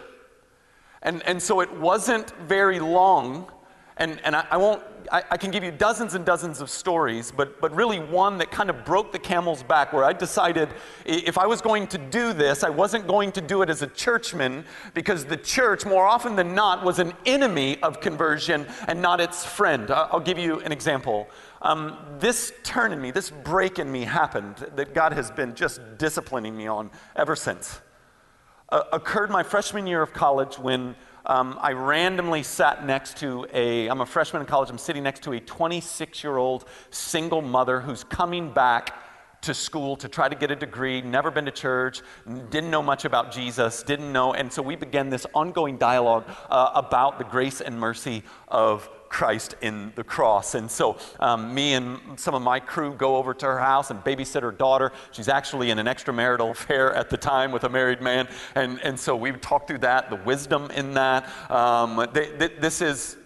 And, 1.01 1.23
and 1.23 1.41
so 1.41 1.59
it 1.59 1.71
wasn't 1.77 2.31
very 2.47 2.79
long, 2.79 3.51
and, 3.97 4.21
and 4.23 4.35
I, 4.35 4.45
I 4.51 4.57
won't 4.57 4.81
I, 5.11 5.23
I, 5.31 5.37
can 5.37 5.51
give 5.51 5.63
you 5.63 5.71
dozens 5.71 6.13
and 6.13 6.25
dozens 6.25 6.61
of 6.61 6.69
stories, 6.69 7.31
but, 7.31 7.59
but 7.59 7.75
really 7.75 7.99
one 7.99 8.37
that 8.37 8.51
kind 8.51 8.69
of 8.69 8.85
broke 8.85 9.11
the 9.11 9.19
camel's 9.19 9.63
back 9.63 9.93
where 9.93 10.03
I 10.03 10.13
decided 10.13 10.69
if 11.05 11.37
I 11.37 11.45
was 11.45 11.61
going 11.61 11.87
to 11.87 11.97
do 11.97 12.33
this, 12.33 12.63
I 12.63 12.69
wasn't 12.69 13.07
going 13.07 13.31
to 13.33 13.41
do 13.41 13.61
it 13.61 13.69
as 13.69 13.81
a 13.81 13.87
churchman 13.87 14.65
because 14.93 15.25
the 15.25 15.37
church, 15.37 15.85
more 15.85 16.05
often 16.05 16.35
than 16.35 16.55
not, 16.55 16.83
was 16.83 16.99
an 16.99 17.13
enemy 17.25 17.81
of 17.81 18.01
conversion 18.01 18.65
and 18.87 19.01
not 19.01 19.19
its 19.19 19.45
friend. 19.45 19.89
I'll 19.91 20.19
give 20.19 20.37
you 20.37 20.59
an 20.61 20.71
example. 20.71 21.27
Um, 21.61 21.97
this 22.19 22.53
turn 22.63 22.91
in 22.91 23.01
me, 23.01 23.11
this 23.11 23.29
break 23.29 23.79
in 23.79 23.91
me 23.91 24.01
happened 24.01 24.57
that 24.75 24.93
God 24.93 25.13
has 25.13 25.31
been 25.31 25.55
just 25.55 25.81
disciplining 25.97 26.55
me 26.55 26.67
on 26.67 26.91
ever 27.15 27.35
since. 27.35 27.81
Uh, 28.69 28.83
occurred 28.91 29.29
my 29.29 29.43
freshman 29.43 29.85
year 29.85 30.01
of 30.01 30.13
college 30.13 30.57
when 30.57 30.95
um, 31.25 31.57
I 31.61 31.71
randomly 31.71 32.43
sat 32.43 32.85
next 32.85 33.17
to 33.17 33.47
a, 33.53 33.87
I'm 33.87 34.01
a 34.01 34.05
freshman 34.05 34.41
in 34.41 34.47
college, 34.47 34.69
I'm 34.69 34.77
sitting 34.77 35.03
next 35.03 35.23
to 35.23 35.33
a 35.33 35.39
26 35.39 36.23
year 36.23 36.37
old 36.37 36.65
single 36.89 37.41
mother 37.41 37.79
who's 37.79 38.03
coming 38.03 38.51
back 38.51 38.93
to 39.43 39.53
school 39.53 39.95
to 39.97 40.07
try 40.07 40.29
to 40.29 40.35
get 40.35 40.51
a 40.51 40.55
degree, 40.55 41.01
never 41.01 41.29
been 41.29 41.45
to 41.45 41.51
church, 41.51 42.01
didn't 42.49 42.71
know 42.71 42.81
much 42.81 43.05
about 43.05 43.31
Jesus, 43.31 43.83
didn't 43.83 44.11
know. 44.11 44.33
And 44.33 44.51
so 44.51 44.61
we 44.61 44.75
began 44.75 45.09
this 45.09 45.25
ongoing 45.33 45.77
dialogue 45.77 46.25
uh, 46.49 46.71
about 46.75 47.17
the 47.17 47.25
grace 47.25 47.59
and 47.61 47.77
mercy 47.77 48.23
of 48.47 48.89
Christ 49.13 49.53
in 49.61 49.93
the 49.95 50.03
cross. 50.03 50.55
And 50.55 50.69
so, 50.71 50.97
um, 51.19 51.53
me 51.53 51.75
and 51.75 52.19
some 52.19 52.33
of 52.33 52.41
my 52.41 52.59
crew 52.59 52.95
go 52.95 53.15
over 53.15 53.31
to 53.35 53.45
her 53.45 53.59
house 53.59 53.91
and 53.91 54.03
babysit 54.03 54.41
her 54.41 54.51
daughter. 54.51 54.91
She's 55.11 55.27
actually 55.29 55.69
in 55.69 55.77
an 55.77 55.85
extramarital 55.85 56.49
affair 56.49 56.91
at 56.95 57.11
the 57.11 57.17
time 57.17 57.51
with 57.51 57.63
a 57.63 57.69
married 57.69 58.01
man. 58.01 58.27
And, 58.55 58.79
and 58.81 58.99
so 58.99 59.15
we 59.15 59.31
talk 59.33 59.67
through 59.67 59.77
that, 59.79 60.09
the 60.09 60.15
wisdom 60.15 60.71
in 60.71 60.95
that. 60.95 61.29
Um, 61.51 62.07
they, 62.11 62.31
they, 62.31 62.47
this 62.47 62.81
is 62.81 63.17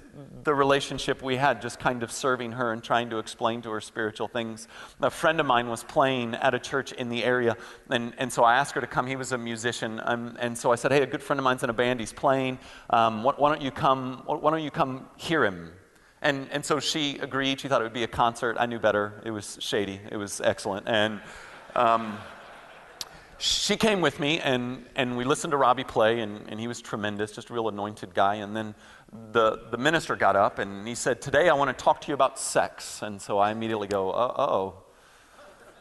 the 0.44 0.54
relationship 0.54 1.22
we 1.22 1.36
had, 1.36 1.62
just 1.62 1.80
kind 1.80 2.04
of 2.04 2.12
serving 2.12 2.54
her 2.54 2.72
and 2.74 2.84
trying 2.84 3.10
to 3.10 3.18
explain 3.18 3.62
to 3.62 3.70
her 3.72 3.82
spiritual 3.82 4.28
things. 4.28 4.68
A 5.02 5.10
friend 5.10 5.40
of 5.40 5.46
mine 5.46 5.70
was 5.70 5.84
playing 5.84 6.36
at 6.36 6.54
a 6.54 6.60
church 6.60 6.92
in 6.92 7.10
the 7.10 7.24
area, 7.24 7.56
and, 7.90 8.14
and 8.18 8.32
so 8.32 8.44
I 8.44 8.56
asked 8.56 8.76
her 8.76 8.82
to 8.82 8.88
come. 8.88 9.08
He 9.08 9.16
was 9.16 9.32
a 9.32 9.38
musician, 9.38 10.02
um, 10.04 10.38
and 10.40 10.58
so 10.58 10.72
I 10.72 10.76
said, 10.76 10.92
"Hey, 10.92 11.02
a 11.02 11.08
good 11.08 11.24
friend 11.24 11.40
of 11.40 11.44
mine's 11.44 11.64
in 11.64 11.70
a 11.70 11.74
band. 11.74 12.00
He's 12.00 12.14
playing. 12.14 12.60
Um, 12.90 13.24
why, 13.24 13.34
why, 13.38 13.50
don't 13.50 13.62
you 13.62 13.72
come? 13.72 14.24
Why 14.26 14.52
don't 14.52 14.64
you 14.64 14.72
come 14.72 15.08
hear 15.18 15.46
him?" 15.46 15.72
And, 16.22 16.50
and 16.52 16.66
so 16.66 16.80
she 16.80 17.20
agreed. 17.20 17.60
She 17.60 17.68
thought 17.68 17.82
it 17.82 17.84
would 17.84 17.94
be 17.94 18.04
a 18.04 18.08
concert. 18.08 18.58
I 18.60 18.66
knew 18.66 18.80
better. 18.80 19.22
It 19.24 19.32
was 19.32 19.58
shady. 19.62 20.02
It 20.12 20.18
was 20.18 20.42
excellent. 20.42 20.88
And 20.88 21.22
um, 21.76 22.18
she 23.40 23.78
came 23.78 24.02
with 24.02 24.20
me, 24.20 24.40
and, 24.40 24.86
and 24.96 25.16
we 25.16 25.24
listened 25.24 25.52
to 25.52 25.58
Robbie 25.58 25.84
play, 25.84 26.22
and, 26.22 26.42
and 26.50 26.60
he 26.60 26.68
was 26.68 26.82
tremendous, 26.82 27.32
just 27.32 27.52
a 27.52 27.54
real 27.54 27.68
anointed 27.70 28.16
guy. 28.16 28.36
And 28.36 28.56
then 28.56 28.74
the, 29.32 29.68
the 29.72 29.78
minister 29.78 30.16
got 30.16 30.36
up 30.36 30.60
and 30.60 30.88
he 30.88 30.96
said, 30.96 31.22
Today 31.22 31.50
I 31.50 31.54
want 31.54 31.76
to 31.76 31.84
talk 31.84 32.02
to 32.02 32.08
you 32.10 32.14
about 32.14 32.40
sex. 32.40 33.02
And 33.02 33.22
so 33.22 33.38
I 33.38 33.52
immediately 33.52 33.88
go, 33.88 34.12
Uh 34.12 34.34
oh, 34.38 34.74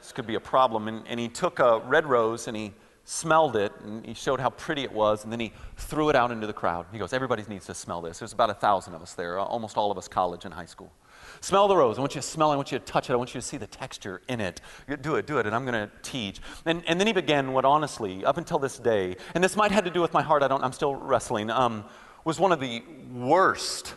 this 0.01 0.13
could 0.13 0.27
be 0.27 0.37
a 0.37 0.41
problem. 0.41 0.89
And, 0.89 1.07
and 1.09 1.19
he 1.19 1.29
took 1.29 1.59
a 1.59 1.81
red 1.81 2.07
rose 2.07 2.49
and 2.49 2.57
he 2.57 2.73
smelled 3.05 3.57
it 3.57 3.73
and 3.83 4.05
he 4.05 4.15
showed 4.15 4.41
how 4.41 4.51
pretty 4.51 4.83
it 4.83 4.91
was 4.93 5.23
and 5.23 5.33
then 5.33 5.39
he 5.39 5.53
threw 5.77 6.09
it 6.09 6.17
out 6.17 6.31
into 6.31 6.47
the 6.47 6.53
crowd. 6.53 6.87
He 6.93 6.99
goes, 6.99 7.13
Everybody 7.13 7.45
needs 7.49 7.67
to 7.67 7.75
smell 7.75 8.01
this. 8.01 8.19
There's 8.19 8.33
about 8.33 8.51
a 8.51 8.55
thousand 8.55 8.95
of 8.95 9.03
us 9.03 9.15
there, 9.15 9.39
almost 9.39 9.77
all 9.77 9.91
of 9.91 9.99
us 9.99 10.09
college 10.09 10.45
and 10.45 10.55
high 10.55 10.67
school. 10.67 10.93
Smell 11.41 11.69
the 11.69 11.77
rose. 11.77 11.99
I 11.99 12.01
want 12.01 12.15
you 12.15 12.21
to 12.21 12.27
smell 12.27 12.51
it. 12.51 12.55
I 12.55 12.57
want 12.57 12.73
you 12.73 12.79
to 12.79 12.85
touch 12.85 13.11
it. 13.11 13.13
I 13.13 13.17
want 13.17 13.35
you 13.35 13.41
to 13.41 13.47
see 13.47 13.57
the 13.57 13.67
texture 13.67 14.23
in 14.29 14.41
it. 14.41 14.61
Do 15.03 15.17
it, 15.17 15.27
do 15.27 15.39
it. 15.39 15.47
And 15.47 15.55
I'm 15.55 15.65
going 15.67 15.89
to 15.89 15.91
teach. 16.03 16.41
And, 16.65 16.83
and 16.87 16.99
then 16.99 17.07
he 17.07 17.13
began 17.13 17.53
what 17.53 17.65
honestly, 17.65 18.25
up 18.25 18.39
until 18.39 18.59
this 18.59 18.79
day, 18.79 19.17
and 19.35 19.43
this 19.43 19.57
might 19.57 19.71
have 19.71 19.85
to 19.85 19.91
do 19.91 20.01
with 20.01 20.13
my 20.13 20.23
heart, 20.23 20.43
I 20.43 20.49
don't, 20.49 20.63
I'm 20.63 20.73
still 20.73 20.95
wrestling. 20.95 21.51
Um, 21.51 21.85
was 22.27 22.41
one 22.41 22.51
of 22.51 22.59
the 22.59 22.83
worst, 23.15 23.95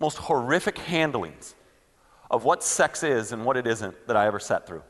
most 0.00 0.16
horrific 0.16 0.78
handlings 0.78 1.54
of 2.30 2.44
what 2.44 2.64
sex 2.64 3.02
is 3.02 3.30
and 3.30 3.44
what 3.44 3.58
it 3.58 3.66
isn't 3.66 3.94
that 4.06 4.16
I 4.16 4.26
ever 4.26 4.40
sat 4.40 4.66
through. 4.66 4.82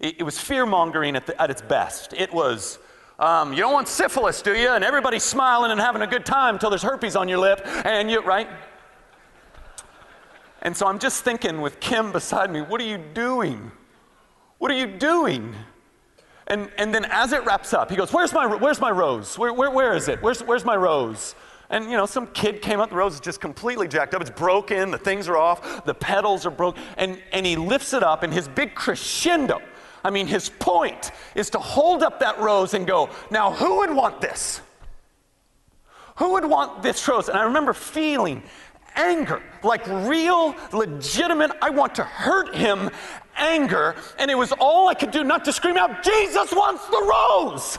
It, 0.00 0.16
it 0.18 0.22
was 0.24 0.36
fear 0.40 0.66
mongering 0.66 1.14
at, 1.14 1.30
at, 1.30 1.48
its 1.48 1.62
best. 1.62 2.12
It 2.12 2.34
was, 2.34 2.80
um, 3.20 3.52
you 3.52 3.60
don't 3.60 3.72
want 3.72 3.86
syphilis, 3.86 4.42
do 4.42 4.56
you? 4.56 4.70
And 4.70 4.82
everybody's 4.82 5.22
smiling 5.22 5.70
and 5.70 5.80
having 5.80 6.02
a 6.02 6.08
good 6.08 6.26
time 6.26 6.56
until 6.56 6.70
there's 6.70 6.82
herpes 6.82 7.14
on 7.14 7.28
your 7.28 7.38
lip, 7.38 7.60
and 7.84 8.10
you, 8.10 8.20
right? 8.22 8.48
And 10.62 10.76
so 10.76 10.88
I'm 10.88 10.98
just 10.98 11.22
thinking 11.22 11.60
with 11.60 11.78
Kim 11.78 12.10
beside 12.10 12.50
me, 12.50 12.62
what 12.62 12.80
are 12.80 12.86
you 12.86 12.98
doing? 12.98 13.70
What 14.58 14.72
are 14.72 14.76
you 14.76 14.88
doing? 14.88 15.54
And, 16.52 16.70
and 16.76 16.94
then 16.94 17.06
as 17.06 17.32
it 17.32 17.46
wraps 17.46 17.72
up, 17.72 17.88
he 17.88 17.96
goes, 17.96 18.12
Where's 18.12 18.34
my, 18.34 18.44
where's 18.44 18.78
my 18.78 18.90
rose? 18.90 19.38
Where, 19.38 19.54
where, 19.54 19.70
where 19.70 19.96
is 19.96 20.08
it? 20.08 20.20
Where's, 20.20 20.42
where's 20.42 20.66
my 20.66 20.76
rose? 20.76 21.34
And, 21.70 21.86
you 21.86 21.96
know, 21.96 22.04
some 22.04 22.26
kid 22.26 22.60
came 22.60 22.78
up 22.78 22.90
the 22.90 22.96
rose 22.96 23.12
it's 23.12 23.24
just 23.24 23.40
completely 23.40 23.88
jacked 23.88 24.14
up. 24.14 24.20
It's 24.20 24.28
broken, 24.28 24.90
the 24.90 24.98
things 24.98 25.30
are 25.30 25.38
off, 25.38 25.86
the 25.86 25.94
pedals 25.94 26.44
are 26.44 26.50
broken. 26.50 26.82
And, 26.98 27.18
and 27.32 27.46
he 27.46 27.56
lifts 27.56 27.94
it 27.94 28.02
up, 28.02 28.22
and 28.22 28.34
his 28.34 28.48
big 28.48 28.74
crescendo, 28.74 29.62
I 30.04 30.10
mean, 30.10 30.26
his 30.26 30.50
point 30.50 31.12
is 31.34 31.48
to 31.50 31.58
hold 31.58 32.02
up 32.02 32.20
that 32.20 32.38
rose 32.38 32.74
and 32.74 32.86
go, 32.86 33.08
now 33.30 33.52
who 33.52 33.78
would 33.78 33.94
want 33.94 34.20
this? 34.20 34.60
Who 36.16 36.32
would 36.32 36.44
want 36.44 36.82
this 36.82 37.08
rose? 37.08 37.30
And 37.30 37.38
I 37.38 37.44
remember 37.44 37.72
feeling 37.72 38.42
anger, 38.96 39.42
like 39.62 39.86
real, 39.86 40.54
legitimate, 40.72 41.50
I 41.60 41.70
want 41.70 41.94
to 41.96 42.04
hurt 42.04 42.54
him 42.54 42.90
anger. 43.36 43.94
And 44.18 44.30
it 44.30 44.36
was 44.36 44.52
all 44.52 44.88
I 44.88 44.94
could 44.94 45.10
do 45.10 45.24
not 45.24 45.44
to 45.46 45.52
scream 45.52 45.76
out, 45.76 46.02
Jesus 46.02 46.52
wants 46.52 46.86
the 46.86 47.02
rose. 47.02 47.78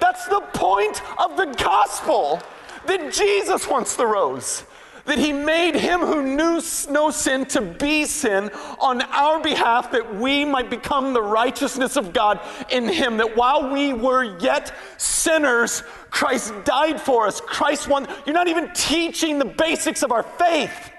That's 0.00 0.26
the 0.28 0.40
point 0.54 1.02
of 1.18 1.36
the 1.36 1.46
gospel 1.46 2.40
that 2.86 3.12
Jesus 3.12 3.68
wants 3.68 3.96
the 3.96 4.06
rose. 4.06 4.64
That 5.04 5.18
he 5.18 5.32
made 5.32 5.74
him 5.74 6.00
who 6.00 6.22
knew 6.22 6.60
no 6.90 7.10
sin 7.10 7.46
to 7.46 7.60
be 7.60 8.04
sin 8.04 8.50
on 8.78 9.02
our 9.02 9.40
behalf, 9.40 9.90
that 9.92 10.16
we 10.16 10.44
might 10.44 10.70
become 10.70 11.12
the 11.12 11.22
righteousness 11.22 11.96
of 11.96 12.12
God 12.12 12.40
in 12.70 12.88
him. 12.88 13.16
That 13.16 13.36
while 13.36 13.70
we 13.72 13.92
were 13.92 14.24
yet 14.38 14.72
sinners, 14.98 15.82
Christ 16.10 16.52
died 16.64 17.00
for 17.00 17.26
us. 17.26 17.40
Christ 17.40 17.88
won. 17.88 18.06
You're 18.26 18.34
not 18.34 18.48
even 18.48 18.70
teaching 18.74 19.38
the 19.38 19.44
basics 19.44 20.02
of 20.02 20.12
our 20.12 20.22
faith. 20.22 20.92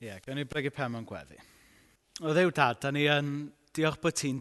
Yeah, 0.00 0.18
gawn 0.26 0.36
ni 0.36 0.44
brygu 0.44 0.72
pen 0.74 0.92
mewn 0.92 1.06
gweddi. 1.06 1.38
O 2.22 2.34
ddew 2.34 2.52
dad, 2.52 2.80
da 2.80 2.90
ni 2.90 3.06
yn 3.06 3.52
diolch 3.72 4.00
bod 4.00 4.14
ti'n. 4.14 4.40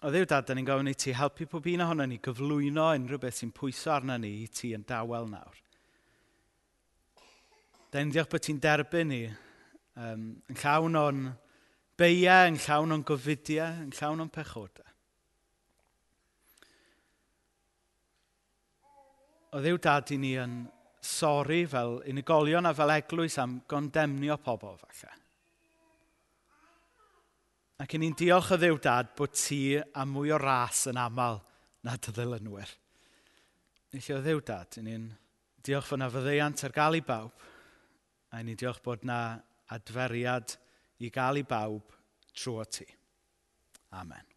O 0.00 0.08
ddew 0.08 0.24
dad, 0.24 0.46
da 0.48 0.54
ni'n 0.56 0.64
gofyn 0.64 0.88
i 0.88 0.94
ti 0.96 1.12
helpu 1.12 1.44
pob 1.44 1.66
un 1.68 1.82
ohono 1.84 2.06
ni 2.08 2.16
gyflwyno 2.24 2.86
unrhyw 2.96 3.20
beth 3.20 3.42
sy'n 3.42 3.50
pwyso 3.52 3.90
arna 3.92 4.16
ni 4.16 4.30
i 4.40 4.46
ti 4.48 4.70
yn 4.72 4.86
dawel 4.88 5.28
nawr. 5.28 5.58
Da 7.92 8.00
ni'n 8.00 8.14
diolch 8.14 8.30
bod 8.32 8.46
ti'n 8.46 8.62
derbyn 8.64 9.12
ni 9.12 9.20
um, 9.28 10.24
yn 10.48 10.60
llawn 10.62 10.96
o'n 11.02 11.20
beiau, 12.00 12.48
yn 12.48 12.56
llawn 12.64 12.96
o'n 12.96 13.04
gofidiau, 13.12 13.84
yn 13.84 13.92
llawn 13.98 14.24
o'n 14.24 14.32
pechodau. 14.32 14.88
O 19.52 19.60
ddew 19.60 19.84
dad 19.84 20.16
i 20.16 20.22
ni 20.22 20.36
yn 20.40 20.62
sori 21.04 21.66
fel 21.68 21.98
unigolion 22.08 22.72
a 22.72 22.72
fel 22.72 22.96
eglwys 22.96 23.36
am 23.42 23.60
gondemnio 23.68 24.40
pobl 24.40 24.80
falle. 24.80 25.19
Ac 27.80 27.94
yn 27.96 28.02
ni'n 28.04 28.16
diolch 28.18 28.50
o 28.52 28.58
ddew 28.60 28.76
dad 28.84 29.14
bod 29.16 29.32
ti 29.32 29.78
a 29.80 30.04
mwy 30.04 30.34
o 30.36 30.38
ras 30.40 30.82
yn 30.90 30.98
aml 31.00 31.38
na 31.86 31.94
dy 31.96 32.12
ddilynwyr. 32.12 32.74
Felly 33.90 34.16
o 34.16 34.20
ddew 34.20 34.42
dad, 34.44 34.76
yn 34.82 34.88
ni'n 34.88 35.06
diolch 35.64 35.88
fod 35.88 36.02
na 36.02 36.10
fyddeiant 36.12 36.64
ar 36.68 36.76
gael 36.76 36.98
i 37.00 37.04
bawb. 37.06 37.46
A 38.36 38.42
ni'n 38.44 38.58
diolch 38.60 38.82
bod 38.84 39.06
na 39.08 39.20
adferiad 39.72 40.58
i 41.00 41.08
gael 41.14 41.40
i 41.40 41.46
bawb 41.48 41.96
trwy 42.36 42.68
ti. 42.68 42.86
Amen. 43.96 44.29